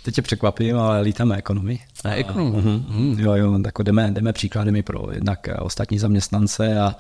[0.04, 1.80] Teď tě překvapím, ale lítáme ekonomii.
[2.06, 2.62] Ne, ekonomii.
[2.62, 6.96] Uh, uh, jo, jo, tak jdeme, jdeme příklady pro jednak ostatní zaměstnance a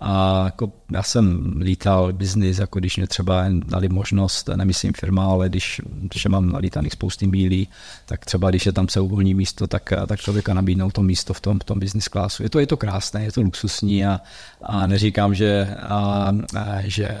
[0.00, 5.48] a jako já jsem lítal biznis, jako když mě třeba dali možnost, nemyslím firma, ale
[5.48, 7.68] když, když mám nalítaných spousty mílí,
[8.06, 11.40] tak třeba když je tam se uvolní místo, tak, tak člověka nabídnou to místo v
[11.40, 12.42] tom, v tom business classu.
[12.42, 14.20] Je to, je to krásné, je to luxusní a,
[14.62, 17.18] a neříkám, že, a, a, že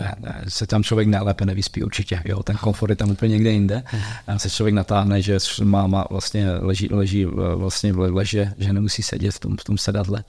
[0.48, 2.22] se tam člověk nejlépe nevyspí určitě.
[2.24, 3.82] Jo, ten komfort je tam úplně někde jinde.
[4.26, 9.02] A se člověk natáhne, že má, má vlastně leží, leží vlastně v leže, že nemusí
[9.02, 10.24] sedět v tom, v tom sedadle.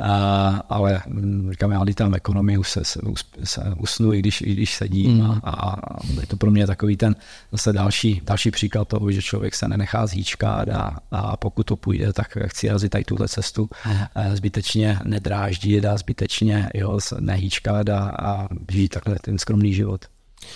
[0.00, 3.00] A, ale mm, říkám, já lítám ekonomii, už se, se,
[3.44, 5.30] se usnu, i když, i když sedím mm.
[5.30, 5.76] a, a,
[6.20, 7.16] je to pro mě takový ten
[7.52, 12.12] zase další, další příklad toho, že člověk se nenechá zhýčkat a, a pokud to půjde,
[12.12, 14.36] tak chci razit tady tuhle cestu, mm.
[14.36, 20.04] zbytečně nedráždit a zbytečně jo, nehýčkat a, a žít takhle ten skromný život.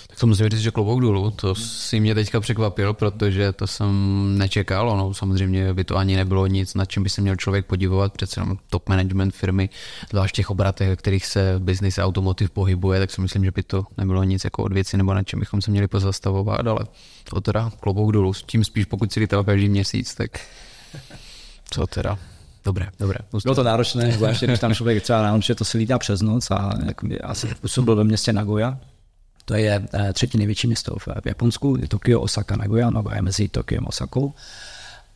[0.07, 3.91] Tak to musím říct, že klobouk dolů, to si mě teďka překvapil, protože to jsem
[4.37, 8.13] nečekal, ono samozřejmě by to ani nebylo nic, nad čím by se měl člověk podivovat,
[8.13, 9.69] přece jenom top management firmy,
[10.09, 13.63] zvlášť v těch obratech, ve kterých se business automotiv pohybuje, tak si myslím, že by
[13.63, 16.79] to nebylo nic jako od věci, nebo nad čím bychom se měli pozastavovat, ale
[17.23, 20.39] to teda klobouk dolů, tím spíš pokud si lítal každý měsíc, tak
[21.71, 22.17] co teda.
[22.65, 23.19] Dobré, dobré.
[23.43, 26.51] Bylo to náročné, zvláště když tam člověk třeba ráno, že to se lítá přes noc
[26.51, 26.73] a
[27.23, 27.47] asi
[27.81, 28.77] byl ve městě Nagoya,
[29.45, 33.47] to je eh, třetí největší město v Japonsku, je Tokio, Osaka, Nagoya, Nagoya je mezi
[33.47, 34.33] Tokiem a Osakou.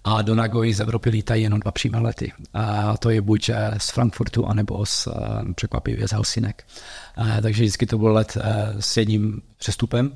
[0.03, 2.31] A do Nagoji z Evropy lítají jenom dva přímé lety.
[2.53, 6.63] A to je buď eh, z Frankfurtu, anebo z, eh, překvapivě z Helsinek.
[7.15, 8.37] A takže vždycky to byl let
[8.79, 10.11] s jedním přestupem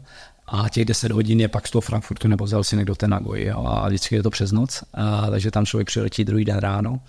[0.47, 3.52] a těch 10 hodin je pak z toho Frankfurtu nebo z Helsinek do té Nagoji.
[3.52, 6.99] A vždycky je to přes noc, a, takže tam člověk přiletí druhý den ráno.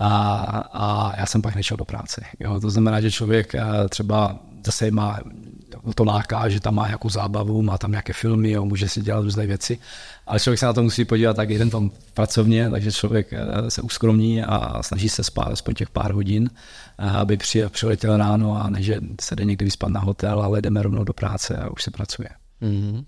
[0.00, 0.34] A,
[0.72, 2.24] a já jsem pak nešel do práce.
[2.40, 2.60] Jo.
[2.60, 3.54] To znamená, že člověk
[3.88, 5.18] třeba zase má
[5.94, 9.20] to láká, že tam má nějakou zábavu, má tam nějaké filmy, jo, může si dělat
[9.20, 9.78] různé věci,
[10.26, 13.82] ale člověk se na to musí podívat tak jeden tam pracovně, takže člověk eh, se
[13.82, 16.50] uskromní a snaží se spát aspoň těch pár hodin,
[16.98, 17.38] eh, aby
[17.70, 21.12] přiletěl ráno a ne, že se jde někdy vyspat na hotel, ale jdeme rovnou do
[21.12, 22.28] práce a už se pracuje.
[22.62, 23.04] Mm-hmm.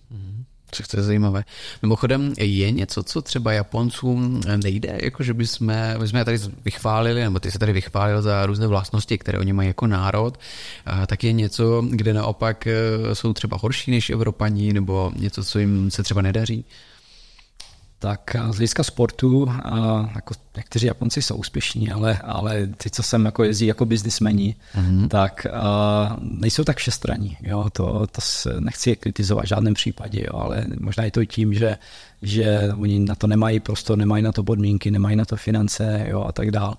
[0.75, 1.45] Což to je zajímavé.
[1.83, 7.41] Mimochodem, je něco, co třeba Japoncům nejde, jako že bychom, my jsme tady vychválili, nebo
[7.41, 10.39] ty se tady vychválil za různé vlastnosti, které oni mají jako národ,
[11.07, 12.75] tak je něco, kde naopak e,
[13.13, 16.65] jsou třeba horší než Evropaní, nebo něco, co jim se třeba nedaří?
[18.03, 23.25] Tak z hlediska sportu, a jako někteří Japonci jsou úspěšní, ale, ale ty, co jsem
[23.25, 25.09] jako jezdí jako biznismeni, mm-hmm.
[25.09, 27.37] tak a, nejsou tak všestraní.
[27.43, 27.67] Jo?
[27.73, 30.39] To, to se, nechci je kritizovat v žádném případě, jo?
[30.39, 31.79] ale možná je to tím, že,
[32.23, 36.25] že oni na to nemají prostor, nemají na to podmínky, nemají na to finance jo?
[36.29, 36.75] a tak dále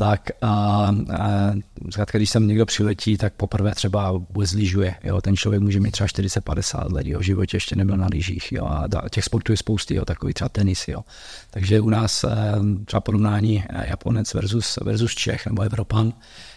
[0.00, 1.52] tak a, a
[1.90, 4.94] zkrátka, když sem někdo přiletí, tak poprvé třeba vůbec lyžuje.
[5.04, 5.20] Jo.
[5.20, 7.18] Ten člověk může mít třeba 40-50 let, jo.
[7.18, 8.52] v životě ještě nebyl na lyžích.
[8.52, 8.64] Jo.
[8.66, 10.04] A těch sportů je spousty, jo.
[10.04, 10.88] takový třeba tenis.
[10.88, 11.00] Jo.
[11.50, 12.30] Takže u nás eh,
[12.84, 16.12] třeba porovnání eh, Japonec versus, versus Čech nebo Evropan,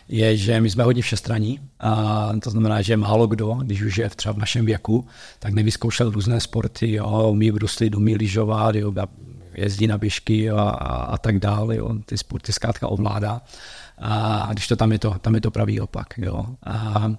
[0.08, 4.10] je, že my jsme hodně všestraní a to znamená, že málo kdo, když už je
[4.10, 5.06] třeba v našem věku,
[5.40, 8.92] tak nevyzkoušel různé sporty, jo, umí bruslit, umí lyžovat, jo,
[9.56, 11.90] jezdí na běžky a, a, a tak dále, jo.
[12.06, 13.42] ty sporty zkrátka ovládá.
[13.98, 16.08] A když to tam je to, tam je to pravý opak.
[16.18, 16.46] Jo.
[16.66, 17.12] A,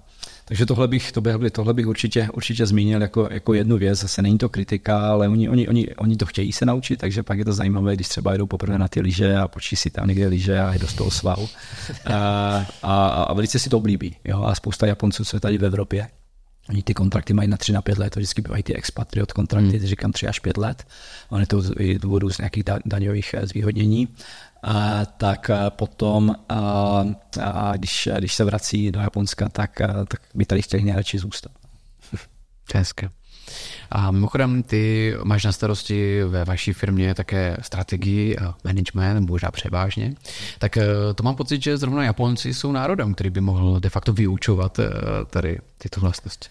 [0.45, 3.99] takže tohle bych, to bych, tohle bych určitě, určitě zmínil jako, jako jednu věc.
[3.99, 7.37] Zase není to kritika, ale oni, oni, oni, oni to chtějí se naučit, takže pak
[7.37, 10.27] je to zajímavé, když třeba jdou poprvé na ty lyže a počí si tam někde
[10.27, 11.49] lyže a jdou z toho svahu.
[12.05, 12.15] A,
[12.83, 14.15] a, a, velice si to oblíbí.
[14.25, 14.43] Jo.
[14.43, 16.07] A spousta Japonců, co je tady v Evropě,
[16.69, 19.77] Oni ty kontrakty mají na 3 na 5 let, to vždycky bývají ty expatriot kontrakty,
[19.77, 19.87] hmm.
[19.87, 20.87] říkám 3 až 5 let.
[21.29, 24.07] Oni to z důvodu z nějakých daňových eh, zvýhodnění.
[24.63, 27.05] A, tak a potom, a,
[27.41, 31.51] a když, když se vrací do Japonska, tak, tak by tady chtěli nejradši zůstat.
[32.73, 33.09] Hezké.
[33.91, 40.15] A mimochodem, ty máš na starosti ve vaší firmě také strategii a management, možná převážně.
[40.59, 44.13] Tak eh, to mám pocit, že zrovna Japonci jsou národem, který by mohl de facto
[44.13, 44.89] vyučovat eh,
[45.29, 46.49] tady tyto vlastnosti.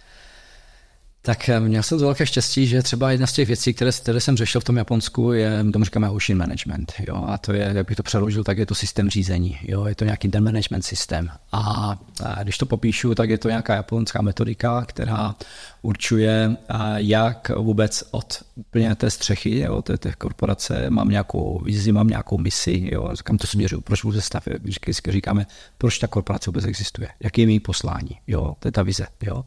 [1.27, 4.21] Tak eh, měl jsem to velké štěstí, že třeba jedna z těch věcí, které, které
[4.21, 6.93] jsem řešil v tom Japonsku, je, tomu říkáme ocean management.
[7.09, 7.25] Jo?
[7.29, 9.59] A to je, jak bych to přeložil, tak je to systém řízení.
[9.63, 9.85] Jo?
[9.85, 11.31] Je to nějaký den management systém.
[11.53, 15.35] A, a když to popíšu, tak je to nějaká japonská metodika, která
[15.85, 16.57] určuje,
[16.97, 22.39] jak vůbec od úplně té střechy, jo, té, té korporace, mám nějakou vizi, mám nějakou
[22.39, 25.47] misi, jo, kam to směřuju, proč vůbec stav, když říkáme,
[25.79, 29.45] proč ta korporace vůbec existuje, jaký je její poslání, jo, to je ta vize, jo,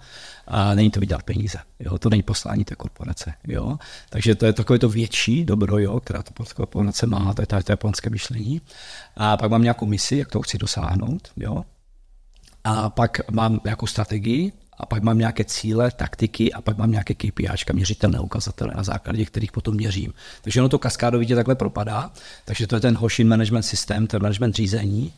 [0.47, 3.77] a není to vydělat peníze, jo, to není poslání té korporace, jo,
[4.09, 7.71] takže to je takové to větší dobro, jo, která ta korporace má, to je to
[7.71, 8.61] japonské myšlení,
[9.15, 11.63] a pak mám nějakou misi, jak to chci dosáhnout, jo,
[12.63, 17.13] a pak mám nějakou strategii, a pak mám nějaké cíle, taktiky a pak mám nějaké
[17.13, 20.13] KPIčka, měřitelné ukazatele, na základě kterých potom měřím.
[20.41, 22.11] Takže ono to kaskádovitě takhle propadá,
[22.45, 25.13] takže to je ten Hoshin Management System, ten management řízení.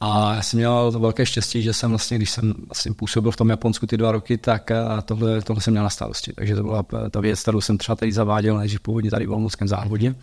[0.00, 3.36] A já jsem měl to velké štěstí, že jsem vlastně, když jsem vlastně působil v
[3.36, 6.32] tom Japonsku ty dva roky, tak eh, tohle, tohle jsem měl na starosti.
[6.32, 9.68] Takže to byla ta věc, kterou jsem třeba tady zaváděl, než původně tady v Olomouckém
[9.68, 10.14] závodě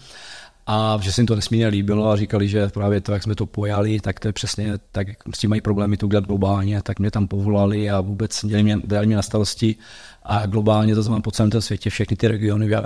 [0.67, 3.45] a že se jim to nesmírně líbilo a říkali, že právě to, jak jsme to
[3.45, 6.99] pojali, tak to je přesně tak, jak s tím mají problémy to udělat globálně, tak
[6.99, 9.75] mě tam povolali a vůbec dělali mě, dali mě na starosti
[10.23, 12.81] a globálně to znamená po celém tom světě, všechny ty regiony, eh,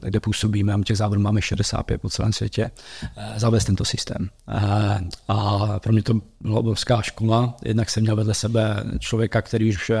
[0.00, 2.70] kde působíme, těch závodů máme 65 po celém světě,
[3.16, 4.28] eh, zavést tento systém.
[4.48, 9.70] Eh, a pro mě to byla obrovská škola, jednak jsem měl vedle sebe člověka, který
[9.70, 9.92] už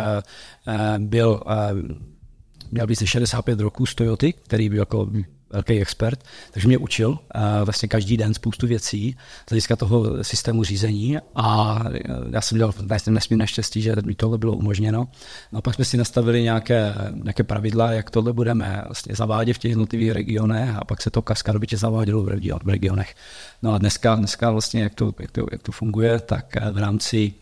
[0.98, 1.42] byl
[2.70, 5.10] měl více 65 roků z Toyoty, který byl jako
[5.50, 7.18] velký expert, takže mě učil
[7.64, 11.78] vlastně každý den spoustu věcí z hlediska toho systému řízení a
[12.30, 15.08] já jsem měl jsem nesmírně štěstí, že mi tohle bylo umožněno.
[15.52, 19.58] No a pak jsme si nastavili nějaké, nějaké pravidla, jak tohle budeme vlastně zavádět v
[19.58, 23.14] těch jednotlivých regionech a pak se to kaskadovitě zavádělo v regionech.
[23.62, 26.78] No a dneska, dneska vlastně, jak to, jak, to, jak to funguje, tak eh, v
[26.78, 27.32] rámci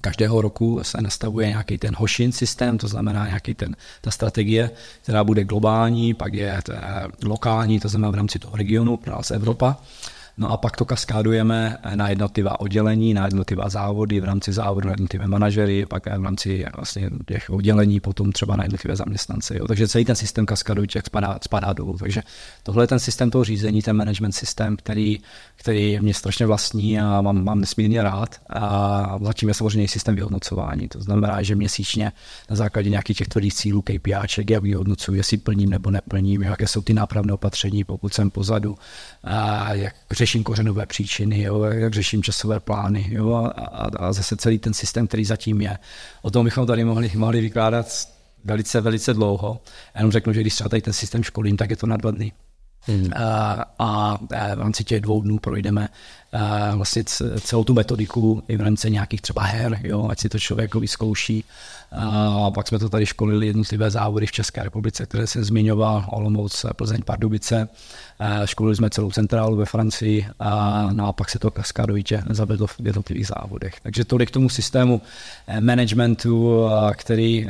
[0.00, 4.70] Každého roku se nastavuje nějaký ten Hoshin systém, to znamená nějaký ten, ta strategie,
[5.02, 6.60] která bude globální, pak je
[7.24, 9.76] lokální, to znamená v rámci toho regionu, pro nás Evropa.
[10.40, 14.92] No a pak to kaskádujeme na jednotlivá oddělení, na jednotlivá závody, v rámci závodu na
[14.92, 19.58] jednotlivé manažery, pak v rámci vlastně těch oddělení potom třeba na jednotlivé zaměstnance.
[19.58, 19.66] Jo.
[19.66, 21.96] Takže celý ten systém kaskadujček spadá, spadá dolů.
[21.98, 22.22] Takže
[22.62, 25.18] tohle je ten systém toho řízení, ten management systém, který,
[25.56, 28.36] který mě strašně vlastní a mám, mám nesmírně rád.
[28.50, 30.88] A zatím je samozřejmě systém vyhodnocování.
[30.88, 32.12] To znamená, že měsíčně
[32.50, 36.82] na základě nějakých těch tvrdých cílů KPIček já vyhodnocuji, jestli plním nebo neplním, jaké jsou
[36.82, 38.76] ty nápravné opatření, pokud jsem pozadu,
[39.24, 39.94] a jak
[40.36, 43.48] kořenové příčiny, jo, jak řeším časové plány jo, a,
[43.96, 45.78] a, zase celý ten systém, který zatím je.
[46.22, 48.08] O tom bychom tady mohli, mohli vykládat
[48.44, 49.60] velice, velice dlouho.
[49.96, 52.32] Jenom řeknu, že když třeba tady ten systém školím, tak je to na dva dny.
[52.80, 53.10] Hmm.
[53.16, 54.18] A, a
[54.56, 55.88] v rámci těch dvou dnů projdeme
[56.32, 57.04] a vlastně
[57.40, 61.44] celou tu metodiku i v rámci nějakých třeba her, jo, ať si to člověk vyzkouší.
[61.92, 66.66] A pak jsme to tady školili jednotlivé závody v České republice, které jsem zmiňoval, Olomouc,
[66.76, 67.68] Plzeň, Pardubice.
[68.44, 72.80] Školili jsme celou centrálu ve Francii a, no a pak se to kaskádovitě zavedlo v
[72.84, 73.80] jednotlivých závodech.
[73.82, 75.02] Takže tolik k tomu systému
[75.46, 77.48] eh, managementu, který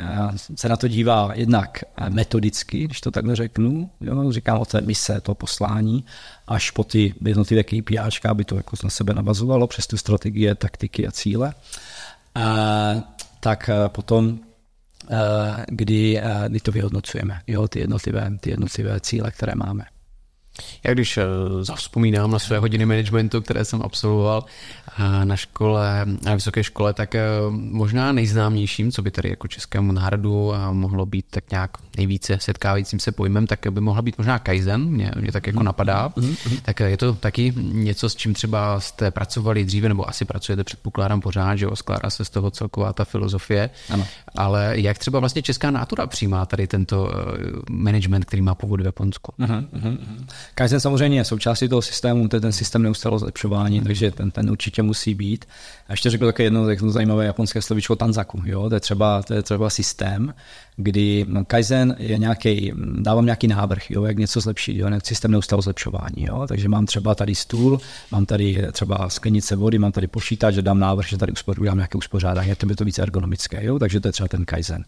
[0.55, 5.21] se na to dívá jednak metodicky, když to takhle řeknu, jo, říkám o té mise,
[5.21, 6.05] to poslání,
[6.47, 11.07] až po ty jednotlivé KPIčka, aby to jako na sebe navazovalo přes tu strategie, taktiky
[11.07, 11.53] a cíle.
[12.35, 12.95] A,
[13.39, 14.39] tak potom
[15.67, 19.85] kdy, kdy to vyhodnocujeme, jo, ty jednotlivé, ty jednotlivé cíle, které máme.
[20.83, 21.23] Já když eh,
[21.61, 24.45] zavzpomínám na své hodiny managementu, které jsem absolvoval
[24.99, 29.91] eh, na škole, na vysoké škole, tak eh, možná nejznámějším, co by tady jako českému
[29.91, 34.85] národu mohlo být tak nějak nejvíce setkávajícím se pojmem, tak by mohla být možná Kaizen,
[34.85, 36.09] mě, mě tak jako napadá.
[36.09, 36.59] Mm-hmm.
[36.61, 41.21] Tak je to taky něco, s čím třeba jste pracovali dříve, nebo asi pracujete, předpokládám
[41.21, 43.69] pořád, že skládá se z toho celková ta filozofie.
[43.89, 44.05] Ano.
[44.37, 47.11] Ale jak třeba vlastně česká nátura přijímá tady tento
[47.69, 49.33] management, který má původ v Japonsku?
[49.39, 49.97] Mm-hmm.
[50.55, 54.51] Kaizen samozřejmě je součástí toho systému, to je ten systém neustále zlepšování, takže ten, ten
[54.51, 55.45] určitě musí být.
[55.87, 58.41] A ještě řekl také jedno, jedno zajímavé japonské slovíčko tanzaku.
[58.45, 58.69] Jo?
[58.69, 60.33] To, je třeba, to je třeba systém,
[60.75, 64.05] kdy Kaizen je nějaký, dávám nějaký návrh, jo?
[64.05, 64.87] jak něco zlepšit, jo?
[65.03, 66.25] systém neustále zlepšování.
[66.25, 66.45] Jo?
[66.47, 67.79] Takže mám třeba tady stůl,
[68.11, 71.97] mám tady třeba sklenice vody, mám tady počítač, že dám návrh, že tady udělám nějaké
[71.97, 73.65] uspořádání, to by to více ergonomické.
[73.65, 73.79] Jo?
[73.79, 74.85] Takže to je třeba ten Kaizen.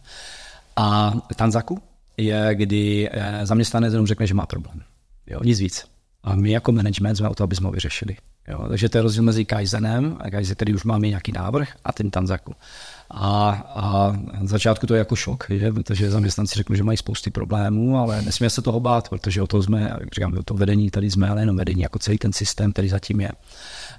[0.76, 1.82] A tanzaku
[2.18, 4.82] je, kdy eh, zaměstnanec jenom řekne, že má problém.
[5.28, 5.86] Jo, nic víc.
[6.24, 8.18] A my jako management jsme o to, aby jsme ho vyřešili.
[8.48, 11.92] Jo, takže to je rozdíl mezi Kaizenem, a Kaizen, který už máme nějaký návrh, a
[11.92, 12.56] tím Tanzaku.
[13.10, 15.72] A, a na začátku to je jako šok, že?
[15.72, 19.64] protože zaměstnanci řeknou, že mají spousty problémů, ale nesmíme se toho bát, protože o to
[19.64, 22.72] jsme, jak říkám, o to vedení tady jsme, ale jenom vedení, jako celý ten systém,
[22.72, 23.32] který zatím je.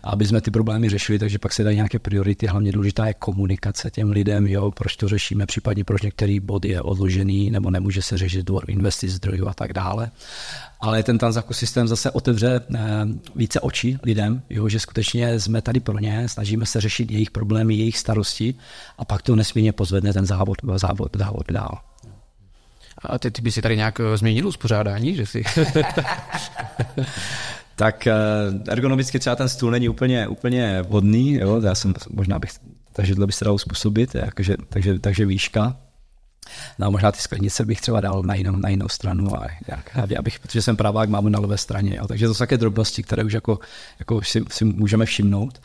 [0.05, 3.91] Aby jsme ty problémy řešili, takže pak se dají nějaké priority, hlavně důležitá je komunikace
[3.91, 8.19] těm lidem, jo, proč to řešíme, případně proč některý bod je odložený, nebo nemůže se
[8.19, 10.11] řešit dvor investic zdrojů a tak dále
[10.83, 12.81] ale ten Tanzaku systém zase otevře eh,
[13.37, 17.75] více očí lidem, jo, že skutečně jsme tady pro ně, snažíme se řešit jejich problémy,
[17.75, 18.55] jejich starosti
[18.99, 21.79] a pak to nesmírně pozvedne ten závod, závod, závod dál.
[23.03, 25.43] A ty, ty by si tady nějak změnil uspořádání, že si...
[27.77, 28.15] tak eh,
[28.69, 32.51] ergonomicky třeba ten stůl není úplně, úplně vhodný, jo, já jsem, možná bych,
[32.93, 35.77] takže to by se dalo způsobit, jakože, takže, takže výška,
[36.79, 40.39] No možná ty sklenice bych třeba dal na jinou, na jinou stranu, ale jak, abych,
[40.39, 41.97] protože jsem pravák, mám na levé straně.
[41.97, 42.07] Jo.
[42.09, 43.59] Takže to jsou také drobnosti, které už jako,
[43.99, 45.61] jako si, si, můžeme všimnout.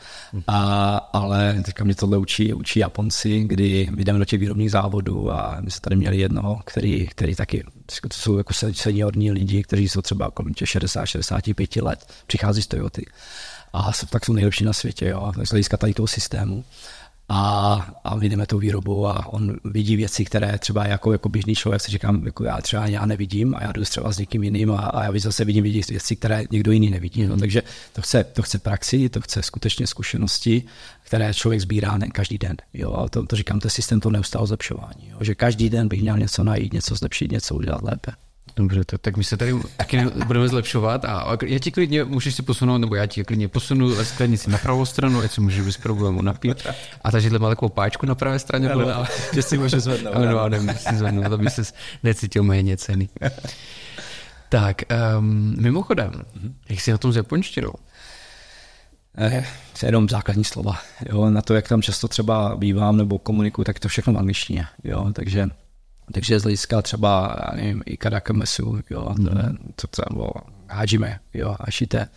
[0.46, 5.56] A, ale teďka mě tohle učí, učí Japonci, kdy jdeme do těch výrobních závodů a
[5.60, 7.64] my jsme tady měli jednoho, který, který taky
[8.00, 13.06] to jsou jako seniorní lidi, kteří jsou třeba kolem těch 60-65 let, přichází z Toyoty
[13.72, 16.64] a tak jsou nejlepší na světě, jo, z hlediska tady toho systému
[17.28, 17.74] a,
[18.04, 21.90] a vidíme tu výrobu a on vidí věci, které třeba jako, jako běžný člověk si
[21.90, 25.04] říkám, jako já třeba já nevidím a já jdu třeba s někým jiným a, a
[25.04, 27.26] já zase vidím vidí věci, které někdo jiný nevidí.
[27.26, 27.62] No, takže
[27.92, 30.62] to chce, to chce praxi, to chce skutečně zkušenosti,
[31.02, 32.56] které člověk sbírá ne, každý den.
[32.74, 35.08] Jo, a to, to říkám, to je systém to neustále zlepšování.
[35.08, 38.12] Jo, že každý den bych měl něco najít, něco zlepšit, něco udělat lépe.
[38.58, 42.42] Dobře, tak, tak my se tady taky budeme zlepšovat a já ti klidně můžeš si
[42.42, 46.22] posunout, nebo já ti klidně posunu sklenici na pravou stranu, ať si můžeš bez problému
[46.22, 46.66] napít.
[47.04, 48.70] A takže má takovou páčku na pravé straně.
[48.70, 49.06] Ale...
[49.34, 50.16] Že si můžeš zvednout.
[50.16, 51.62] Ano, ano, si zvednout, aby se
[52.02, 53.08] necítil méně ceny.
[54.48, 54.82] Tak,
[55.18, 56.12] um, mimochodem,
[56.68, 57.72] jak jsi na tom s japonštinou?
[59.18, 59.44] Eh,
[59.86, 60.78] jenom základní slova.
[61.12, 64.66] Jo, na to, jak tam často třeba bývám nebo komunikuju, tak to všechno v angličtině.
[64.84, 65.48] Jo, takže
[66.12, 69.26] takže z hlediska třeba, já nevím, i Kadakamesu, jo, mm.
[69.76, 70.30] to, to bylo
[70.68, 72.08] Hajime, jo, Ashite,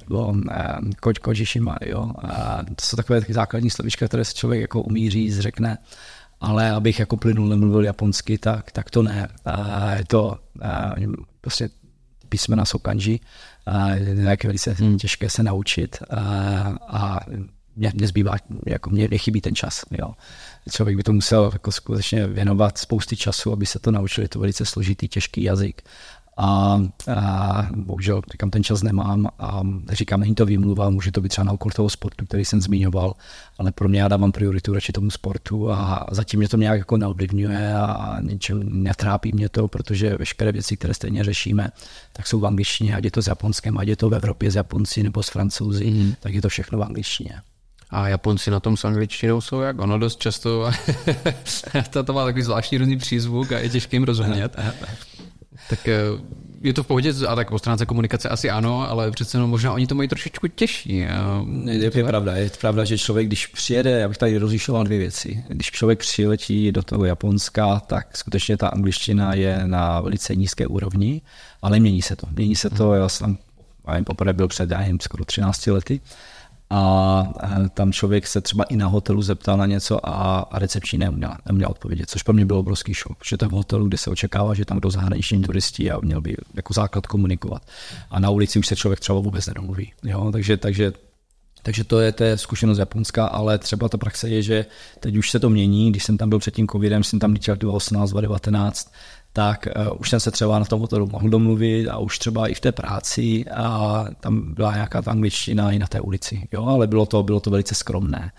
[0.00, 4.82] nebo eh, ko, Kojishima, jo, a to jsou takové základní slovíčka, které se člověk jako
[4.82, 5.78] umí říct, řekne,
[6.40, 9.28] ale abych jako plynul nemluvil japonsky, tak, tak to ne.
[9.44, 10.94] A je to a,
[11.40, 11.70] prostě
[12.28, 13.20] písmena jsou kanji,
[13.66, 14.98] a je velice hmm.
[14.98, 16.20] těžké se naučit a,
[16.88, 17.20] a
[17.76, 18.36] mě, mě zbývá,
[18.66, 19.82] jako mě nechybí ten čas.
[19.90, 20.14] Jo.
[20.70, 24.28] Člověk by to musel jako skutečně věnovat spousty času, aby se to naučili.
[24.28, 25.82] To velice složitý, těžký jazyk.
[26.36, 26.80] A,
[27.16, 31.44] a bohužel říkám, ten čas nemám a říkám, není to výmluva, může to být třeba
[31.44, 33.14] na úkol toho sportu, který jsem zmiňoval,
[33.58, 36.96] ale pro mě já dávám prioritu radši tomu sportu a zatím mě to nějak jako
[36.96, 41.70] neovlivňuje a ničem netrápí mě to, protože veškeré věci, které stejně řešíme,
[42.12, 44.56] tak jsou v angličtině, ať je to s Japonskem, ať je to v Evropě s
[44.56, 46.14] Japonci nebo s Francouzi, mm.
[46.20, 47.40] tak je to všechno v angličtině.
[47.90, 50.70] A Japonci na tom s angličtinou jsou jak ono dost často.
[51.90, 54.56] to, to má takový zvláštní různý přízvuk a je těžké jim rozumět.
[55.68, 56.00] tak eh,
[56.62, 59.72] je to v pohodě, a tak po stránce komunikace asi ano, ale přece no, možná
[59.72, 61.06] oni to mají trošičku těžší.
[61.64, 65.44] Je to pravda, je pravda, že člověk, když přijede, já bych tady rozlišoval dvě věci.
[65.48, 71.20] Když člověk přiletí do toho Japonska, tak skutečně ta angličtina je na velice nízké úrovni,
[71.62, 72.26] ale mění se to.
[72.30, 73.38] Mění se to, já jsem
[74.04, 76.00] poprvé byl před, já nevím, skoro 13 lety,
[76.70, 77.24] a
[77.74, 82.10] tam člověk se třeba i na hotelu zeptal na něco a, recepční neuměla, neuměla odpovědět,
[82.10, 84.80] což pro mě byl obrovský šok, že to v hotelu, kde se očekává, že tam
[84.80, 87.62] jdou zahraniční turisti a měl by jako základ komunikovat.
[88.10, 89.92] A na ulici už se člověk třeba vůbec nedomluví.
[90.04, 90.32] Jo?
[90.32, 90.92] Takže, takže
[91.62, 94.66] takže to je, to je zkušenost Japonska, ale třeba ta praxe je, že
[95.00, 95.90] teď už se to mění.
[95.90, 98.92] Když jsem tam byl před tím covidem, jsem tam líčil 2018, 2019,
[99.32, 102.54] tak uh, už jsem se třeba na tom motoru mohl domluvit a už třeba i
[102.54, 106.86] v té práci a tam byla nějaká ta angličtina i na té ulici, jo, ale
[106.86, 108.32] bylo to, bylo to velice skromné.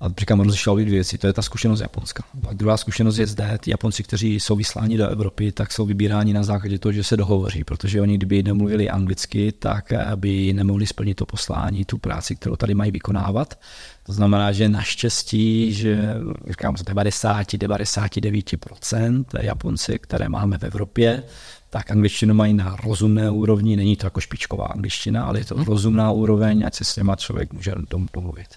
[0.00, 2.22] A říkám, rozlišoval dvě věci, to je ta zkušenost Japonska.
[2.40, 6.32] Pak druhá zkušenost je zde, ty Japonci, kteří jsou vysláni do Evropy, tak jsou vybíráni
[6.32, 11.14] na základě toho, že se dohovoří, protože oni, kdyby nemluvili anglicky, tak by nemohli splnit
[11.14, 13.58] to poslání, tu práci, kterou tady mají vykonávat.
[14.06, 16.14] To znamená, že naštěstí, že
[16.48, 21.22] říkám, z 90-99% Japonci, které máme v Evropě,
[21.70, 26.10] tak angličtinu mají na rozumné úrovni, není to jako špičková angličtina, ale je to rozumná
[26.10, 27.72] úroveň, ať se s těma člověk může
[28.14, 28.48] domluvit.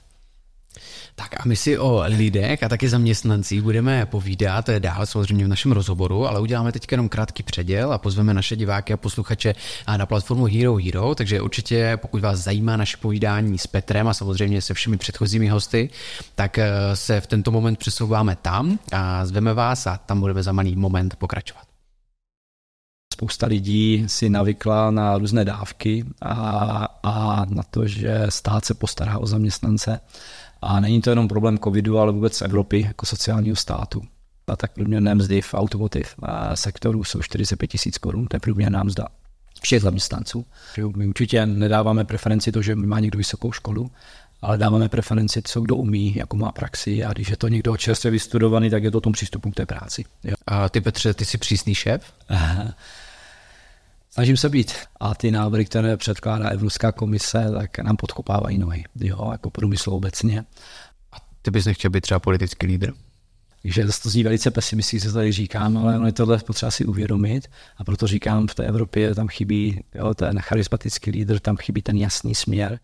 [1.19, 5.71] Tak a my si o lidech a taky zaměstnancích budeme povídat dál samozřejmě v našem
[5.71, 9.55] rozhovoru, ale uděláme teď jenom krátký předěl a pozveme naše diváky a posluchače
[9.97, 14.61] na platformu Hero Hero, takže určitě pokud vás zajímá naše povídání s Petrem a samozřejmě
[14.61, 15.89] se všemi předchozími hosty,
[16.35, 20.51] tak eh, se v tento moment přesouváme tam a zveme vás a tam budeme za
[20.51, 21.63] malý moment pokračovat.
[23.13, 29.17] Spousta lidí si navykla na různé dávky a, a na to, že stát se postará
[29.17, 29.99] o zaměstnance
[30.61, 34.01] A není to jenom problém covidu, ale vůbec Evropy jako sociálního státu.
[34.47, 36.15] A tak průměrné mzdy v automotiv
[36.53, 39.07] sektoru jsou 45 tisíc korun, to je průměrná mzda
[39.61, 40.45] všech zaměstnanců.
[40.95, 43.91] My určitě nedáváme preferenci to, že má někdo vysokou školu,
[44.41, 48.11] ale dáváme preferenci, co kdo umí, jako má praxi a když je to někdo čerstvě
[48.11, 50.05] vystudovaný, tak je to tom přístupu k té práci.
[50.23, 50.35] Jo.
[50.47, 52.13] A ty Petře, ty jsi přísný šéf?
[54.19, 54.73] Snažím se být.
[54.99, 58.83] A ty návrhy, které předkládá Evropská komise, tak nám podkopávají nohy.
[58.95, 60.45] Jo, jako průmysl obecně.
[61.11, 62.93] A ty bys nechtěl být třeba politický lídr?
[63.63, 67.47] že to zní velice pesimisticky, se tady říkám, ale ono je tohle potřeba si uvědomit
[67.77, 71.97] a proto říkám, v té Evropě tam chybí jo, ten charismatický lídr, tam chybí ten
[71.97, 72.79] jasný směr.